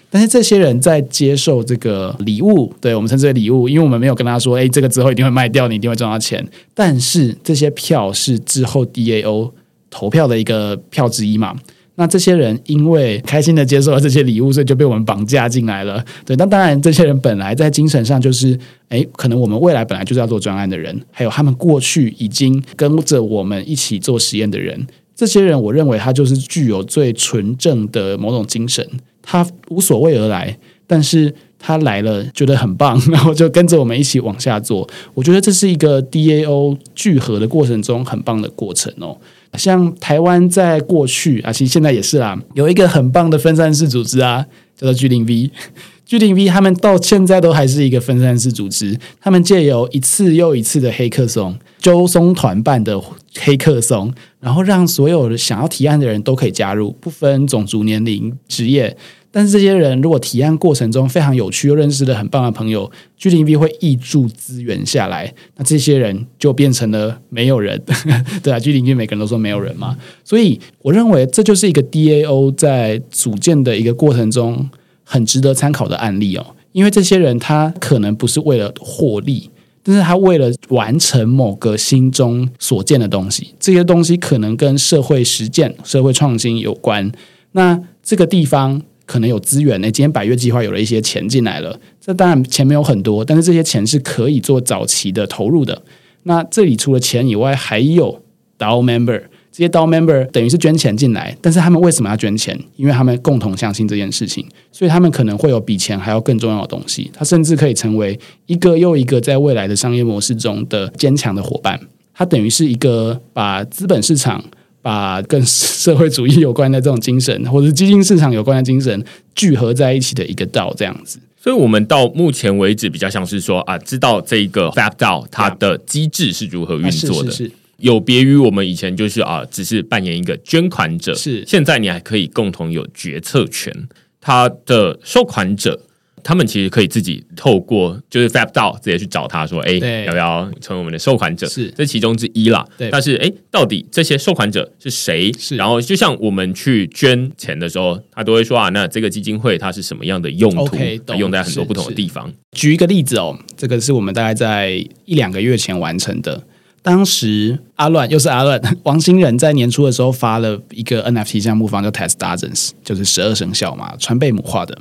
[0.10, 6.44] 但是这些人在接受这个礼物，对，我们称之为礼物，因为我们没有跟他说，哎，这个之后一定会卖掉，你一定会赚到钱。
[6.74, 9.52] 但是这些票是之后 DAO
[9.90, 11.56] 投票的一个票之一嘛？
[11.96, 16.04] 那这些人因为开心的接受了这些礼物，所以就被我们绑架进来了。
[16.26, 18.58] 对，那当然，这些人本来在精神上就是，
[18.88, 28.88] 哎，可能我们未来本来就是要做专案的人，还有他们过去已经跟着我们一起做实验的人，这些人，我认为他就是具有最纯正的某种精神。
[29.32, 30.58] 他无所谓而来，
[30.88, 34.90] 但是他来了觉得很棒， 然后就跟着我们一起往下做。
[35.14, 39.16] 我觉得这是一个 DAO 聚合的过程中很棒的过程哦。
[39.54, 44.44] 像台湾在过去啊，其实现在也是啦，有一个很棒的分散式组织啊，
[44.76, 45.52] 叫做 G 零 V。
[46.10, 53.00] G 零 V 他们到现在都还是一个分散式组织，他们借由一次又一次的黑客松、揪松团办的
[53.42, 58.98] 黑客松，然后让所有的想要提案的人都可以加入，不分种族、年龄、职业。
[59.32, 67.80] 但是这些人如果提案过程中非常有趣，又认识了很棒的朋友，G 零 V 会挹注资源下来，那这些人就变成了没有人，
[68.42, 74.68] 对啊，G 零 V 每个人都说没有人嘛，所以我认为这就是一个 DAO 在组建的一个过程中
[75.04, 79.52] 很值得参考的案例哦，因为这些人他可能不是为了获利，
[79.84, 87.12] 但是他为了完成某个心中所见的东西，这些东西可能跟社会实践、社会创新有关，
[87.52, 88.82] 那这个地方。
[89.10, 95.82] 可能有资源呢，今天百越计划有了一些钱进来了，这当然钱没有很多，但是这些钱是可以做早期的投入的。
[96.24, 98.22] 那这里除了钱以外，还有
[98.60, 99.20] DAO member，
[99.52, 102.56] 这些 DAO member 等于是捐钱进来，但是他们为什么要捐钱？
[102.76, 107.10] 因为他们共同相信这件事情，所以他们可能会有比钱还要更重要的东西。
[107.12, 111.80] 他甚至可以成为一个又一个在未来的商业模式中的坚强的伙伴。
[112.14, 114.44] 他等于是一个把资本市场。
[114.82, 119.04] 把跟社会主义有关的这种精神，或者基金市场有关的精神
[119.36, 121.20] 聚合在一起的一个道，这样子。
[121.42, 131.16] 所以，我们到目前为止比较像是说啊，知道这一个 Fab DAO 它的机制是如何运作的，是有别于我们以前就是啊，只是扮演一个捐款者。
[131.16, 133.74] 是，现在你还可以共同有决策权，
[134.20, 135.80] 它的收款者。
[136.24, 139.74] 他们其实可以自己透过就是 Fab DAO 直接去找他说，哎，
[140.06, 141.48] 要不要成为我们的收款者？
[141.48, 142.66] 是这其中之一啦。
[142.78, 145.32] 对，但是哎，到底这些收款者是谁？
[145.34, 152.32] 是，然后就像我们去捐钱的时候，他都会说啊，那这个基金会它是什么样的用途？Okay, 用在很多不同的地方。
[152.52, 156.44] 举一个例子哦，这个是我们大概在一两个月前完成的。
[156.82, 164.78] 当时阿乱又是阿乱， 王新仁在年初的时候发了一个 NFT 项目方叫 Test Dozens，就是十二生肖嘛，川贝母画的。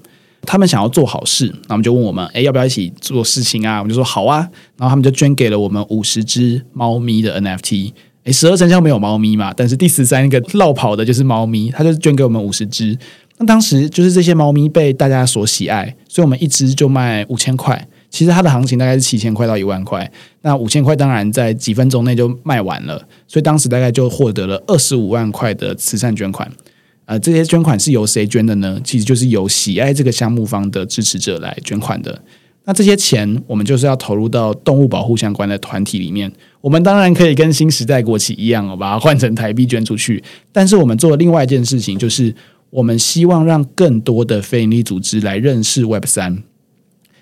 [0.48, 3.80] 他们想要做好事，那我们就问我们，哎，要不要一起做事情啊？
[3.80, 4.38] 我们就说好啊。
[4.78, 7.92] 然后他们就捐给了我们五十只猫咪的 NFT。
[8.24, 12.96] 哎，十二生肖没有猫咪嘛，但是第十三个落跑的就是猫咪，他就捐给我们五十只。
[13.36, 17.86] 那当时就是这些猫咪被大家所喜爱，所以我们一只就卖五千块。
[18.08, 20.10] 其实它的行情大概是七千块到一万块。
[20.40, 22.96] 那五千块当然在几分钟内就卖完了，
[23.26, 26.50] 所以当时大概就获得了二十五万块的慈善捐款。
[27.08, 28.78] 呃，这些捐款是由谁捐的呢？
[28.84, 32.20] 其实就是由喜爱这个项目方的支持者来捐款的。
[32.66, 36.30] 那这些钱，我们就是要投入到动物保护相关的团体里面。
[36.60, 40.22] 我们当然可以跟新时代国企一样，把它换成台币捐出去。
[40.52, 42.34] 但是我们做了另外一件事情，就是
[42.68, 46.42] 我们希望让更多的非营利组织来认识 Web 三。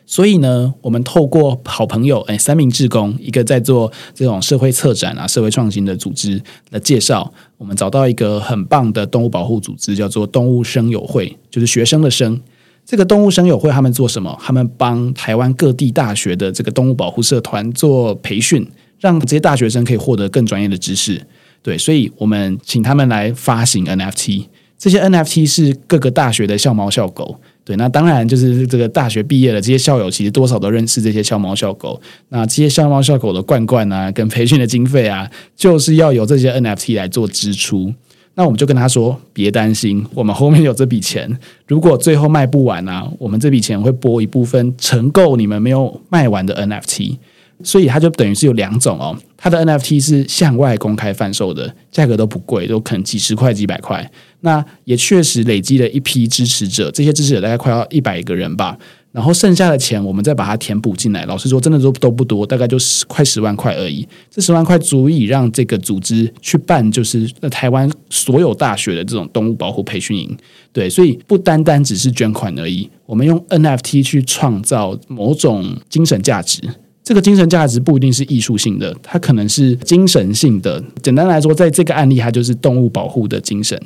[0.08, 6.40] 所以呢，我们透过好朋友哎，三明志工，一个在做这种社会策展啊、社会创新的组织
[6.70, 12.40] 的介绍，我们找到一个很棒的动物保护组织，叫做动物声友会，就是学生的声。
[12.84, 14.38] 这个动物声友会他们做什么？
[14.40, 18.64] 他们帮台湾各地大学的这个动物保护社团做培训，
[19.00, 21.20] 让这些大学生可以获得更专业的知识。
[21.62, 24.46] 对，所以我们请他们来发行 NFT，
[24.78, 27.40] 这些 NFT 是各个大学的校猫校狗。
[27.66, 32.00] 对，那当然就是这个大学毕业了，这些校友其实多少都认识这些校猫校狗。
[32.28, 37.92] 那这些校猫校狗的罐罐啊，跟培训的经费啊，就是要由这些 NFT 来做支出。
[38.36, 41.28] 那我们就跟他说，别担心，我们后面有这笔钱。
[41.66, 47.16] 如果最后卖不完啊，我们这笔钱会拨一部分，承购你们没有卖完的 NFT。
[47.62, 54.10] 所以它就等于是有两种哦，它的 NFT 是向外公开贩售的，价格都不贵，都可能几十块、几百块。
[54.40, 58.76] 那也确实累积了一批支持者，这些支持者大概快要一百个人吧。
[59.10, 61.24] 然后剩下的钱，我们再把它填补进来。
[61.24, 64.06] 老实说，真的都都不多，大概就十快十万块而已。
[64.30, 70.36] 这十万块足以让这个组织去办，就是台湾所有大学的这种动物保护培训营。
[70.70, 76.60] 对，所以不单单只是捐款而已，我们用 NFT 去创造某种精神价值。
[77.06, 80.82] 这个精神价值不一定是艺术性的，它可能是精神性的。
[81.00, 83.80] 简单来说，在这个案例，它就是动物保护的精神，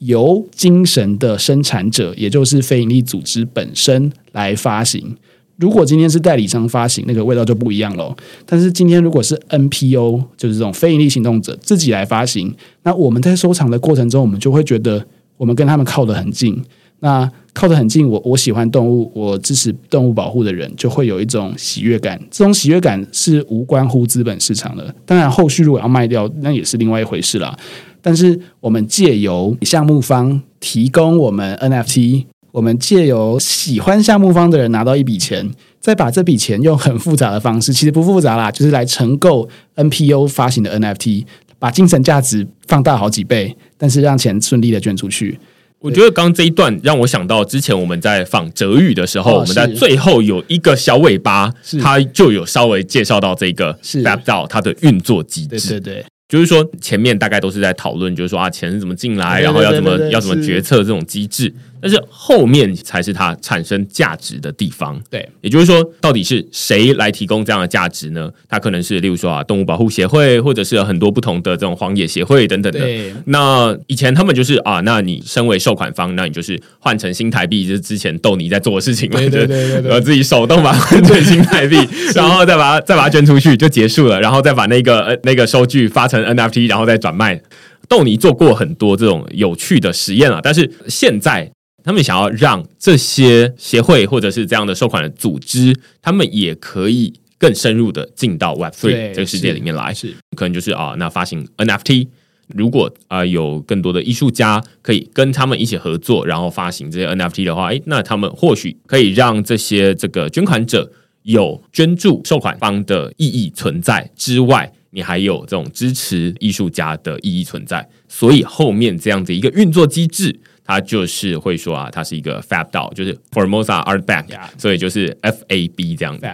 [0.00, 5.16] 由精神的生产者，也就是非营利组织本身来发行。
[5.56, 8.14] 如果今天是代理商发行，那个味道就不一样了。
[8.44, 15.02] 但是今天如果是 NPO，就是这种非营利行动者自己来发行，那我们在收藏的过程中，我们就会觉得
[15.38, 16.62] 我们跟他们靠得很近。
[17.00, 22.20] 那靠得很近，我我喜欢动物，我支持动物保护的人，就会有一种喜悦感。
[22.30, 24.94] 这种喜悦感是无关乎资本市场的。
[25.04, 27.58] 当然，后续如果要卖掉，那也是另外一回事了。
[28.00, 41.24] 但是，我们借由项目方提供我们 NFT，我们借由喜欢项目方的人拿到一笔钱，再把这笔钱用很复杂的方式，其实不复杂啦，就是来承购 NPO 发行的 NFT，
[41.58, 45.38] 把精神价值放大好几倍，但是让钱顺利的捐出去。
[45.80, 51.52] 我觉得刚刚这一段让我想到之前我们在访哲宇的时候，哦、我们在最后有一个小尾巴，
[51.82, 55.80] 他就有稍微介绍到这个 FAB 它的运作机制。
[55.80, 56.04] 对对对。
[56.28, 61.52] 就是说，前面大概都是在讨论，就是说啊，钱是怎么进来，然后要怎么要怎么决策这种机制。
[61.80, 65.00] 但是后面才是它产生价值的地方。
[65.10, 68.30] 对，也就是说，到底是谁来提供这样的价值呢？
[68.48, 72.80] 它可能是，例如说啊，动物保护协会，或者是很多不同的这种荒野协会等等的。
[72.80, 73.12] 对。
[73.26, 81.76] 那以前他们就是啊，那你身为收款方，那你就是换成新台币，就是之前豆泥在做的事情嘛，对对对对，对，然后自己手动把它换成新台币，
[82.14, 87.40] 然后再把它再把它捐出去就结束了，然后再把那个呃那个收据发成 NFT，然后再转卖。
[87.88, 91.50] 豆泥做过很多这种有趣的实验啊，但是现在。
[91.82, 99.94] 他们想要让这些协会或者是这样的收款的组织，他们也可以更深入的进到 Web Three 这个世界里面来。
[99.94, 102.08] 是，可能就是啊，那发行 NFT，
[102.48, 117.88] 如果啊、呃、有更多的艺术家可以跟他们一起合作，然后发行这些 NFT 的话，诶，那他们或许可以让这些这个捐款者有捐助收款方的意义存在之外，你还有这种支持艺术家的意义存在。
[118.08, 120.38] 所以后面这样子一个运作机制。
[120.70, 124.48] 它就是会说啊，它是一个 FAB DAO，就是 Formosa Art Bank，yeah.
[124.56, 126.24] 所以就是 FAB 这样子。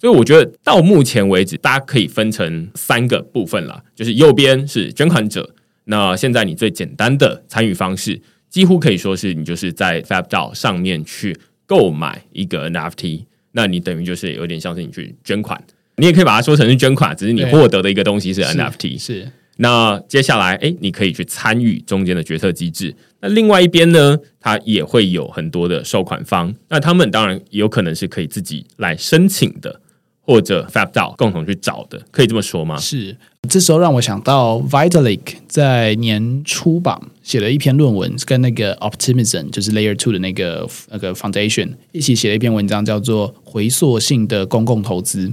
[0.00, 5.54] 所以我觉得到目前为止，大家可以分成三个部分了，就是右边是捐款者。
[5.84, 15.62] 那现在你最简单的参与方式，几乎可以说是你就是在 FAB DAO 上面去购买一个 NFT，那你等于就是有点像是你去捐款，
[15.98, 18.98] 你也可以把它说成是捐款，只是你获得的一个东西是 NFT。
[18.98, 19.14] 是。
[19.20, 19.32] 是
[19.62, 22.92] 那接下来，哎，你可以去参与中间的决策机制。
[23.20, 26.52] 那另外一边呢，它也会有很多的收款方。
[26.68, 29.80] 那他们当然有可能是可以自己来申请的，
[30.20, 32.76] 或者 FABDA 共同去找的，可以这么说吗？
[32.76, 33.16] 是。
[33.48, 45.32] 这时候让我想到 Vitalik 在年初吧写了一篇论文，跟那个 Optimism 就是 Layer Two 的那个那个 Foundation 一起写了一篇文章，叫做回溯性的公共投资。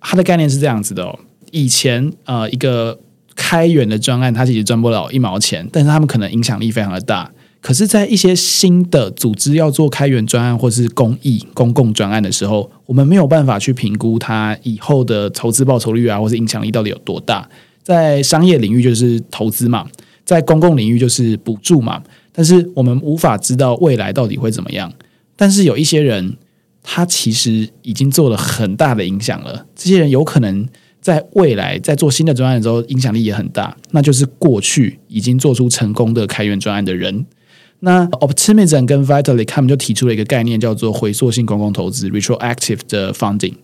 [0.00, 1.18] 它的概念是这样子的哦，
[1.50, 2.98] 以前呃一个。
[3.38, 7.30] 开源的专案，它其实赚不了一毛钱，但是他们可能影响力非常的大。
[7.60, 17.48] 可是，在一些新的组织要做开源专案或是公益公共专案的时候，我们没有办法去评估它以后的投资报酬率啊，或是影响力到底有多大。
[17.82, 19.86] 在商业领域就是投资嘛，
[20.24, 24.92] 在公共领域就是补助嘛，但是我们无法知道未来到底会怎么样。
[25.36, 26.36] 但是有一些人，
[26.82, 30.66] 他其实已经做了很大的影响了，这些人有可能。
[31.08, 33.74] 在未来，在做新的专案的时候，影响力也很大。
[33.92, 37.24] 那就是过去已经做出成功的开源专案的人。
[37.80, 43.54] 那 Optimism 跟 Vitalik 他们就提出了一个概念，叫做回溯性公共投资 （retroactive 的 funding）。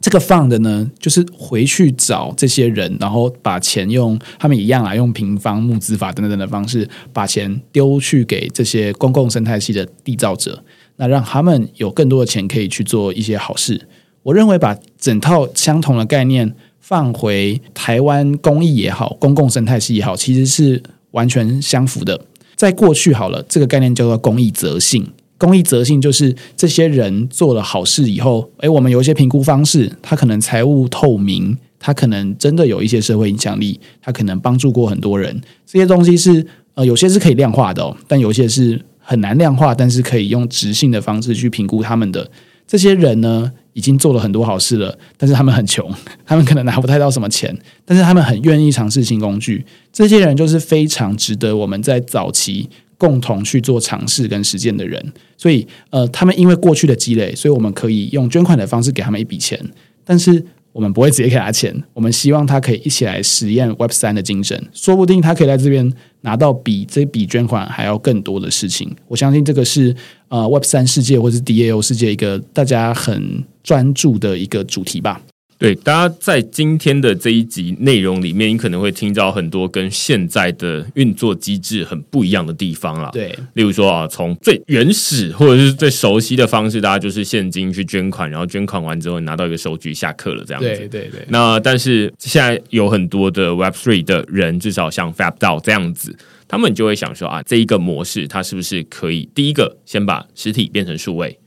[0.00, 10.62] 这个 fund 呢，就是回去找这些人，然后把钱用他们一样啊，用平方募资法等等等的方式，把钱丢去给这些公共生态系的缔造者，
[10.96, 13.88] 那让他们有更多的钱可以去做一些好事。
[14.22, 22.20] 我认为把整套相同的概念放回台湾公益也好，公共生态系也好，其实是完全相符的。
[22.54, 25.06] 在过去好了，这个概念叫做公益责性。
[25.38, 35.40] 公益责性就是这些人做了好事以后，诶，我们有一些评估方式，他可能财务透明，他可能真的有一些社会影响力，他可能帮助过很多人。
[35.64, 42.30] 这些东西是呃，有些是可以量化的哦，但有些是很难量化，但是可以用直性的方式去评估他们的。
[42.66, 45.88] 这些人呢，已经做了很多好事了，但是他们很穷，
[46.26, 49.64] 他们可能拿不太到什么钱，但是他们很愿意尝试新工具。
[49.92, 52.68] 这些人就是非常值得我们在早期
[52.98, 55.12] 共同去做尝试跟实践的人。
[55.36, 59.58] 所以，呃，他们因为过去的积累，所以我们可以用捐款的方式给他们一笔钱，
[60.04, 60.44] 但是。
[60.72, 68.94] 我们不会直接给他钱，我们希望他可以一起来实验 Web 三的精神，说不定他可以在这边拿到比这笔捐款还要更多的事情。
[69.08, 69.94] 我相信这个是
[70.28, 75.20] 呃 Web 三世界或是 DAO 世界一个大家很专注的一个主题吧。
[75.60, 83.10] 对，大家在今天的这一集内容里面，你可能会听到很多跟现在的运作机制很不一样的地方啦。
[83.12, 90.66] 对，例如说啊，从最原始或者是最熟悉的方式，大家就是现金去捐款，然后捐款完之后拿到一个收据下课了这样子。
[90.66, 91.26] 对对对。
[91.28, 96.16] 那但是现在有很多的 Web Three 的人，至少像 FAB DAO 这样子，
[96.48, 101.38] 他们就会想说啊，这一个模式它是不是可以第一个先把实体变成数位？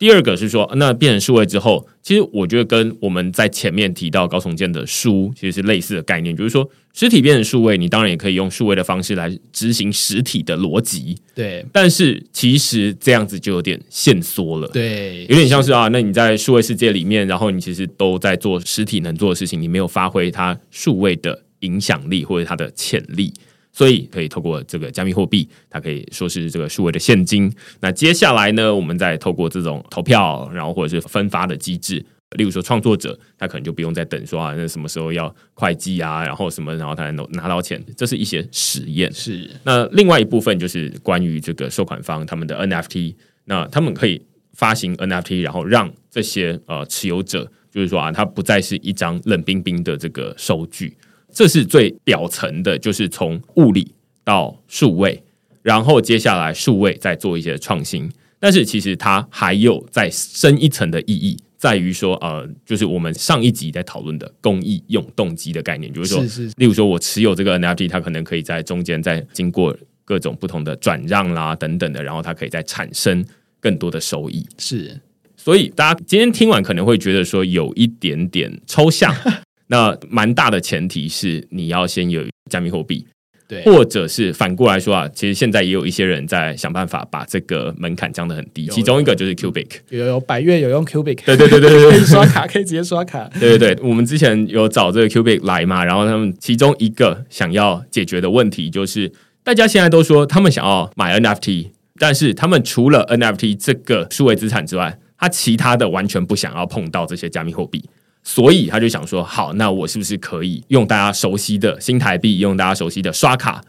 [0.00, 11.62] 第二个是说，那变成数位之后，其实我觉得跟我们在前面提到高重建的书其实是类似的概念，就是说实体变成数位，你当然也可以用数位的方式来执行实体的逻辑，对。
[11.70, 23.30] 但是其实这样子就有点限缩了，对，有点像是啊，那你在数位世界里面，然后你其实都在做实体能做的事情，你没有发挥它数位的影响力或者它的潜力。
[23.72, 27.52] 所以可以透过这个加密货币，它可以说是这个数位的现金。
[27.80, 32.04] 那接下来呢，我们再透过这种投票，然后或者是分发的机制，
[32.36, 37.82] 例如说创作者，他可能就不用再等说啊，那什么时候要会计啊，然后什么，然后他才能拿到钱。
[37.96, 39.12] 这是一些实验。
[39.12, 39.48] 是。
[39.62, 43.14] 那另外一部分就是关于这个收款方他们的 NFT，
[43.44, 44.20] 那他们可以
[44.54, 50.96] 发行 NFT，然后让这些呃持有者，就是说啊，它不再是一张冷冰冰的这个收据。
[51.32, 55.22] 这是最表层的，就是从物理到数位，
[55.62, 58.10] 然后接下来数位再做一些创新。
[58.38, 69.76] 但是其实它还有再深一层的意义，在于说，呃，就是我们上一集在讨论的公益用动机的概念，就是说，是是是例如说我持有这个 NFT，它可能可以在中间再经过
[70.06, 73.22] 各种不同的转让啦等等的，然后它可以再产生
[73.60, 74.46] 更多的收益。
[74.56, 74.98] 是，
[75.36, 79.14] 所以大家今天听完可能会觉得说有一点点抽象。
[79.70, 83.06] 那蛮大的前提是你要先有加密货币，
[83.46, 99.12] 对，或者是反过来说啊，其实现在也有一些人在想办法把这个门槛降得很低，其中一个就是 Cubic，有有百越有用 Cubic，对对对对对，可以刷卡，可以直接刷卡，对对对，我们之前有找这个 Cubic 来嘛，然后他们其中一个想要解决的问题就是，
[99.44, 107.84] 大家现在都说他们想要买 NFT，但是他们除了 NFT 这个数位资产之外，他其他的完全不想要碰到这些加密货币。
[108.22, 113.64] 所以他就想说，好，那我是不是可以用大家熟悉的新台币，用大家熟悉的刷卡，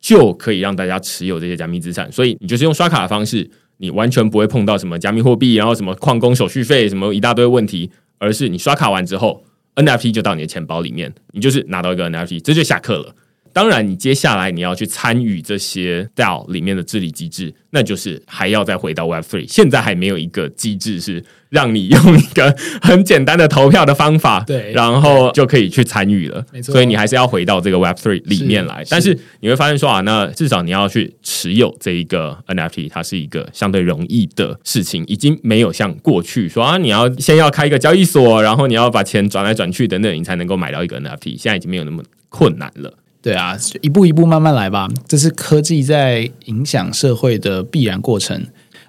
[0.00, 2.10] 就可以让大家持有这些加密资产？
[2.10, 9.44] 所以你就是用刷卡的方式，你完全不会碰到什么加密货币，然后什么矿工手续费，什么一大堆问题，而是你刷卡完之后
[9.76, 13.14] ，NFT 就到你的钱包里面，你就是拿到一个 NFT，这就下课了。
[13.52, 19.46] 当然，你接下来你要去参与这些 DAO 里面的治理机制，那就是还要再回到 Web Three。
[19.46, 26.44] 现在还没有一个机制是让你用一个很简单的投票的方法，对，然后就可以去参与了。
[26.52, 28.82] 没错，所以你还是要回到这个 Web Three 里面来。
[28.88, 41.38] 但是你会发现说啊，那至少你要去持有这一个 NFT，它是一个相对容易的事情，已经没有像过去说啊，你要先要开一个交易所，然后你要把钱转来转去等等，你才能够买到一个 NFT。
[41.38, 42.94] 现在已经没有那么困难了。
[43.22, 44.88] 对啊，一步一步慢慢来吧。
[45.06, 48.44] 这是科技在影响社会的必然过程。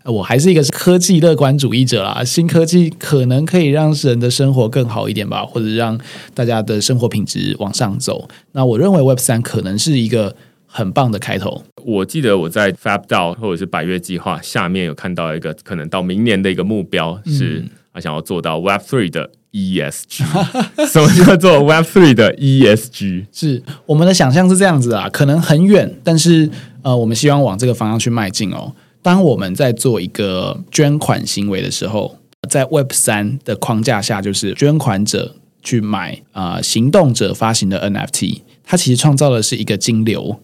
[0.06, 5.98] 我还是一个科技乐观主义者啦，新科技可能可以让人的生活更好一点吧，或者让
[6.34, 8.28] 大家的生活品质往上走。
[8.52, 11.64] 那我认为 Web 三可能是一个很棒的开头。
[11.86, 17.64] 我记得我在 Fab DAO 或者是百月计划下面有看到一个可能到明年的一个目标，是
[17.94, 19.30] 他想要做到 Web Three 的。
[19.54, 20.24] ESG，
[20.92, 23.28] 什么叫做 Web Three 的 ESG？
[23.32, 26.50] 是我们的想象是这样子啊，可能很远，但是
[26.82, 28.74] 呃，我们希望往这个方向去迈进哦。
[29.04, 32.18] 当我们在做一个捐款行为的时候，
[32.50, 40.40] 在 Web 三的框架下，就是捐款者去买啊、呃，行动者发行的 NFT，它其实创造的是一个金流。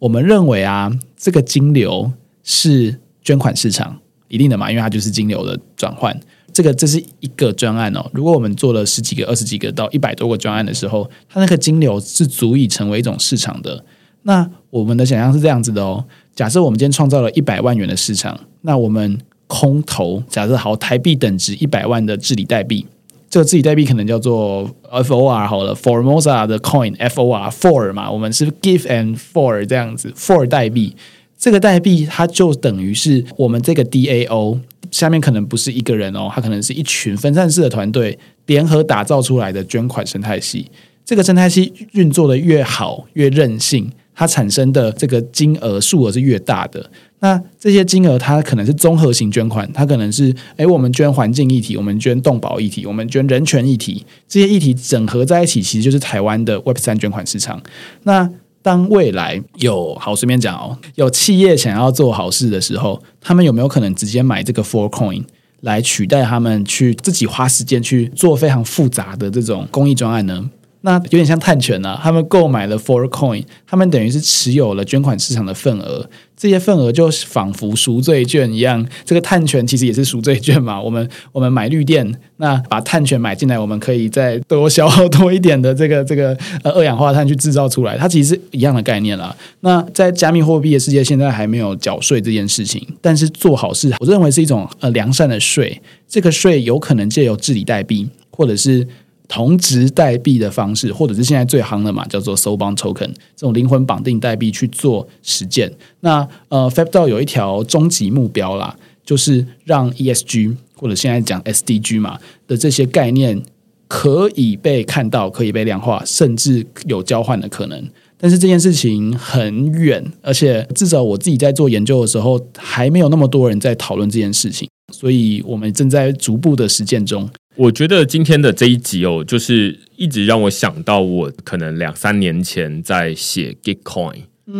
[0.00, 2.10] 我们认为啊，这个金流
[2.42, 6.18] 是捐款市场一定的嘛，因为它就是金流的转换。
[6.58, 8.04] 这个这是一个专案哦。
[8.12, 13.84] 如果我们做了十几个、二十几个到一百多个专案的时候，它那个金流是足以成为一种市场的。
[14.22, 16.04] 那我们的想象是这样子的哦。
[16.34, 22.84] 假设我们今天创造了一百万元的市场，那我们空投，假设好台币等值一百万的治理代币，
[23.30, 30.96] 这个治理代币可能叫做 FOR 好了，Formosa 的 Coin FOR FOR 嘛，我们是 Give and For 这样子，For 代币，
[31.38, 34.58] 这个代币它就等于是我们这个 DAO。
[34.90, 40.70] 下面可能不是一个人哦，他可能是一群分散式的团队联合打造出来的捐款生态系。
[41.04, 46.90] 这个生态系运作的越好，越任性，它产生的这个金额数额是越大的。
[47.20, 57.62] 那这些金额它可能是综合型捐款，它可能是诶，我们捐环境议题，我们捐动保议题，我们捐人权议题，这些议题整合在一起，其实就是台湾的 Web 三捐款市场。
[58.02, 58.30] 那
[58.62, 65.24] 当未来有好随便讲哦，有企业想要做好事的时候，他们有没有可能直接买这个 Four Coin
[65.60, 70.50] 来取代他们去自己花时间去做非常复杂的这种公益专案呢？
[70.82, 76.08] 那有点像碳权啊，他们购买了 For Coin，他们等于是持有了捐款市场的份额。
[76.36, 80.80] 这些份额就仿佛赎罪券一样，这个碳权其实也是赎罪券嘛。
[80.80, 89.34] 我们我们买绿电，那把碳权买进来，我们可以再多消耗多一点的这个 这个呃二氧化碳去制造出来，它其实是一样的概念啦。
[89.60, 95.82] 那在加密货币的世界，现在还没有缴税这件事情，但是做好事，我认为是一种呃良善的税。
[96.06, 98.86] 这个税有可能借由治理代币，或者是。
[99.28, 105.70] 同值代币的方式，或者是现在最夯的嘛，叫做 sol bon Token 这种灵魂绑定代币去做实践。
[106.00, 108.74] 那呃，FabDAO 有一条终极目标啦，
[109.04, 113.42] 就是让 ESG 或者现在讲 SDG 嘛的这些概念
[113.86, 117.86] 可以被看到，可以被量化，甚至有交换的可能。
[118.20, 127.28] 但是这件事情很远，而且至少我自己在做研究的时候，还没有那么多人在讨论这件事情，所以我们正在逐步的实践中。
[127.58, 134.18] 我觉得今天的这一集哦，就是一直让我想到我可能两三年前在写 Gitcoin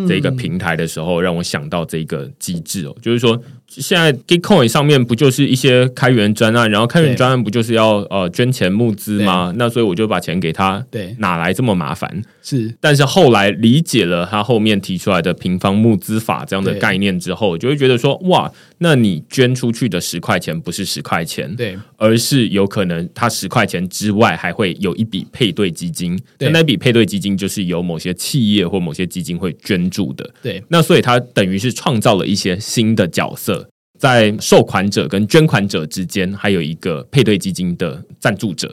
[0.09, 3.41] 这个平台的时候，让我想到这个机制哦，就是说。
[3.71, 9.53] 现在 Gitcoin 上面不就是一些开源专案，然后开源专案不就是要呃捐钱募资吗？
[9.57, 12.23] 那所以我就把钱给他，对，哪来这么麻烦？
[12.49, 33.69] 是，但是后来理解了他后面提出来的平方募资法这样的概念之后，就会觉得说，哇，那你捐出去的十块钱不是十块钱，对，而是有可能他十块钱之外还会有一笔配对基金，那那笔配对基金就是由某些企业或某些基金会捐助的，对，那所以他等于是创造了一些新的角色。
[33.99, 38.73] 在受款者跟捐款者之间，还有一个配对基金的赞助者。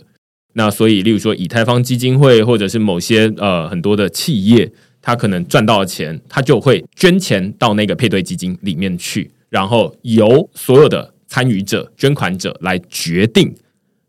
[0.57, 13.53] 那所以，例如说以太坊基金会，或者是某些呃很多的企业，他可能赚到了钱，他就会捐钱到那个配对基金里面去，然后由所有的参与者、捐款者来决定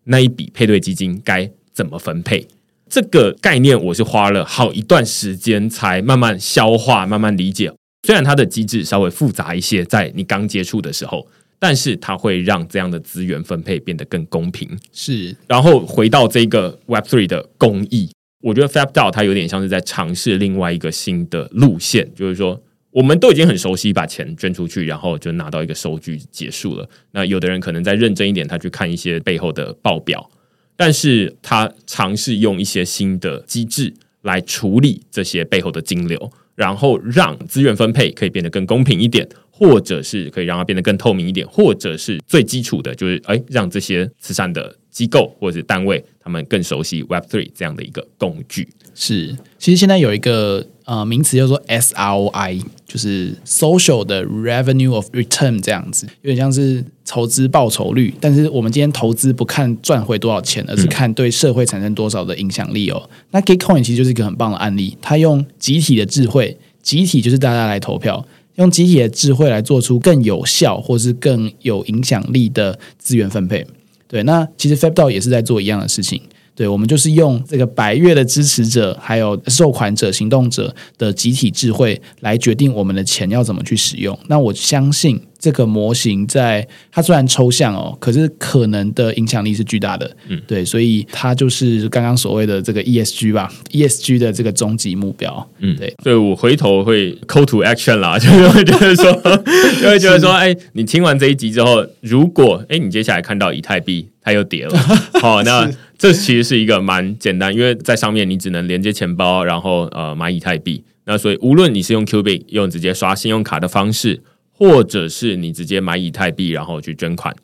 [0.04, 2.46] 那一笔配对基金该怎么分配。
[2.88, 7.72] 这个概念，我是花了好一段时间才慢慢消化、慢慢理解。
[8.06, 11.26] 虽然它的机制稍微复杂一些，在你刚接触的时候，
[11.58, 14.68] 但是它会让这样的资源分配变得更公平。
[14.92, 18.10] 是，然后回到这个 Web Three 的公益，
[18.42, 26.88] 我觉得 FabDao 它有点像是在尝试另外一个新的路线，就是说，我们都已经很熟悉把钱捐出去，然后就拿到一个收据结束了。
[27.12, 30.30] 那有的人可能再认真一点，他去看一些背后的报表，
[30.76, 36.30] 但是他尝试用一些新的机制来处理这些背后的金流。
[36.54, 39.28] 然后让资源分配可以变得更公平一点，
[39.58, 48.68] 或者是可以让它变得更透明一点，或者是最基础的，就是哎，让这些慈善的机构或者是单位，他们更熟悉 Web Three 这样的一个工具。
[48.94, 58.14] 是，其实现在有一个呃名词叫做 SROI，就是 Social 的 Revenue of Return 这样子，有点像是投资报酬率。
[58.20, 63.02] 但是我们今天投资不看赚回多少钱，而是看对社会产生多少的影响力哦。
[63.10, 68.26] 嗯、那 Gitcoin 其实就是一个很棒的案例，它用集体的智慧，集体就是大家来投票，
[68.56, 73.66] 用集体的智慧来做出更有效或是更有影响力的资源分配。
[74.08, 76.20] 对，那其实 FabDao 也是在做一样的事情。
[76.54, 84.18] 对，我们就是用这个百月的支持者，还有受款者、行动者的集体智慧来决定我们的钱要怎么去使用。
[84.28, 90.16] 那我相信这个模型在它虽然抽象哦，可是可能的影响力是巨大的。
[90.28, 95.50] 嗯，对，所以它就是刚刚所谓的这个 ESG 吧，ESG 的这个终极目标。
[95.58, 99.12] 嗯，对，所以我回头会 call to action 啦， 就是会觉得说，
[99.80, 104.78] 就会觉得说，哎，你听完这一集之后，如果哎，你接下来看到以太币它又跌了，
[105.20, 105.70] 好，那。
[105.98, 110.84] 这其实是一个蛮简单，因为在上面你只能连接钱包，然后呃买以太币。
[111.06, 114.20] 那所以无论你是用 Cubic 用直接刷信用卡的方式，
[114.58, 117.34] 或者是你直接买以太币然后去捐款，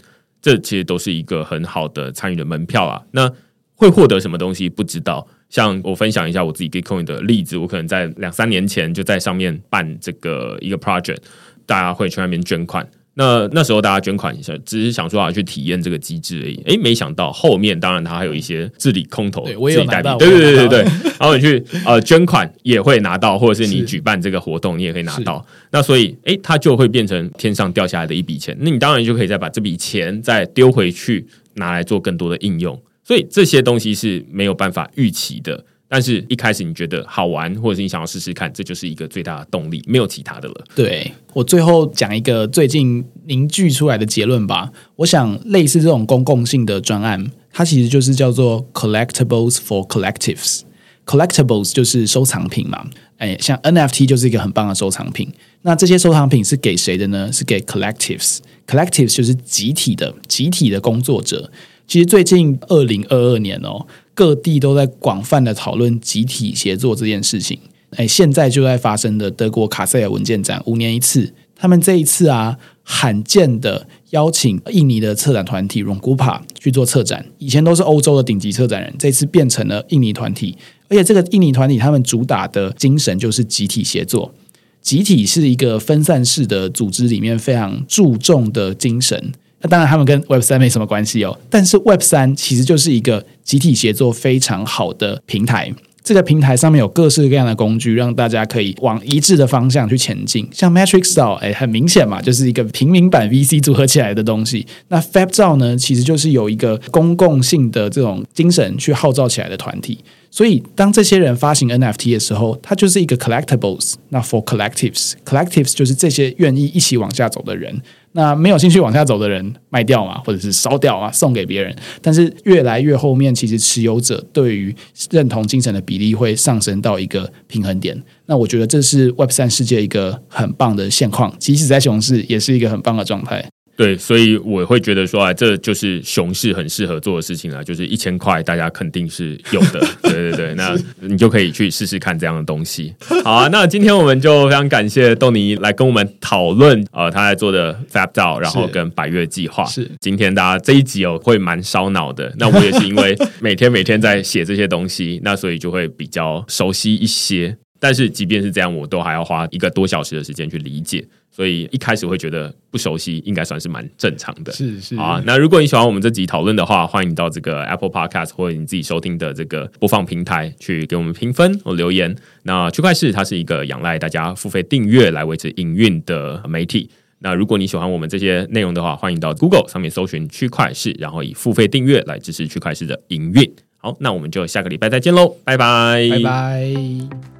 [0.40, 3.02] 这其实都是一个很好的参与的门票啊。
[3.10, 3.30] 那
[3.74, 5.26] 会获得什么东西不知道。
[5.50, 11.18] 像我分享一下我自己 Gitcoin 的例子，我可能在两三年前就在上面办这个一个 project，
[11.66, 12.88] 大家会去那边捐款。
[13.14, 16.60] 那那时候大家捐款一下，只是想说啊去体验这个机制而已。
[16.64, 20.78] 诶，没想到后面当然它还有一些治理空投、自己代币，对对对对对。
[21.20, 25.44] 然后你去呃捐款也会拿到，或者是你举办这个活动你也可以拿到。
[25.70, 28.56] 那所以诶，它就会变成天上掉下来的一笔钱。
[28.60, 32.80] 那你当然就可以再把这笔钱再丢回去，拿来做更多的应用。
[33.04, 35.64] 所以这些东西是没有办法预期的。
[35.94, 40.64] 但是一开始你觉得好玩，或者是你想要试试看，这就是一个最大的动力，没有其他的了。
[40.74, 44.72] 对，我最后讲一个最近凝聚出来的结论吧。
[44.96, 50.62] 我想类似这种公共性的专案，它其实就是叫做 collectibles for collectives。
[51.04, 52.88] collectibles 就是收藏品嘛，
[53.18, 55.30] 哎，像 NFT 就是一个很棒的收藏品。
[55.60, 57.30] 那这些收藏品是给谁的呢？
[57.30, 58.38] 是给 collectives。
[58.66, 61.52] collectives 就是集体的，集体的工作者。
[61.86, 63.86] 其实最近二零二二年哦。
[64.14, 67.58] 各地都在广泛的讨论集体协作这件事情。
[67.96, 71.32] 哎，现在就在发生的德国卡塞尔文件展，五年一次。
[71.54, 77.24] 他们这一次啊，罕见的邀请印尼的策展团体 Rungupa 去做策展。
[77.38, 80.56] 以前都是欧洲的顶级策展人，这次变成了印尼团体。
[80.88, 84.34] 而且这个印尼团体他们主打的精神就是集体协作。
[84.80, 89.32] 集体是一个分散式的组织里面非常注重的精神。
[89.62, 91.38] 那当然，他们跟 Web 三没什么关系哦。
[91.48, 95.72] 但是 Web 三其实就是一个集体协作非常好的平台。
[96.04, 100.48] 这个平台上面有各式各样的工具，让大家可以往一致的方向去前进。
[100.52, 104.66] 像 Matrix DAO，哎，很明显嘛，就是一个平民版 VC 组合起来的东西。
[104.88, 109.96] 那 FabDao 呢，其实就是有一个公共性的这种精神去号召起来的团体。
[110.28, 113.94] 所以当这些人发行 NFT 的时候，它就是一个 collectibles。
[114.08, 117.80] 那 for collectives，collectives 就是这些愿意一起往下走的人。
[118.12, 121.74] 那没有兴趣往下走的人卖掉嘛，或者是烧掉啊，送给别人。
[122.00, 124.74] 但是越来越后面，其实持有者对于
[125.10, 128.00] 认同精神的比例会上升到一个平衡点。
[128.26, 133.48] 那我觉得这是 Web 三世界一个很棒的现况，即使在熊市，也是一个很棒的状态。
[133.74, 139.80] 对，所以我会觉得说啊，这就是熊市很适合做的事情啊，就是一千块，大家肯定是有的。
[140.02, 142.94] 对对对，那你就可以去试试看这样的东西。
[143.24, 149.64] 好啊，那今天我们就非常感谢豆泥来跟我们讨论呃他在做的 Fab DAO，然后跟百月计划。
[149.64, 152.32] 是，今天大家这一集哦会蛮烧脑的。
[152.38, 157.56] 那我也是因为每天每天在写这些东西， 那所以就会比较熟悉一些。
[157.80, 161.04] 但是即便是这样，我都还要花一个多小时的时间去理解。
[161.34, 164.52] 所以一开始会觉得不熟悉，应该算是蛮正常的。
[164.52, 172.14] 是是好啊，那如果你喜欢我们这集讨论的话，欢迎到这个 Apple Podcast 或者你自己收听的这个播放平台去给我们评分或留言。
[172.42, 176.90] 那区块市它是一个仰赖大家付费订阅来维持营运的媒体。
[177.20, 183.50] 那如果你喜欢我们这些内容的话，欢迎到 Google 上面搜寻区块市，然后以付费订阅来支持区块市的营运。
[183.78, 187.31] 好，那我们就下个礼拜再见喽，拜拜，拜拜。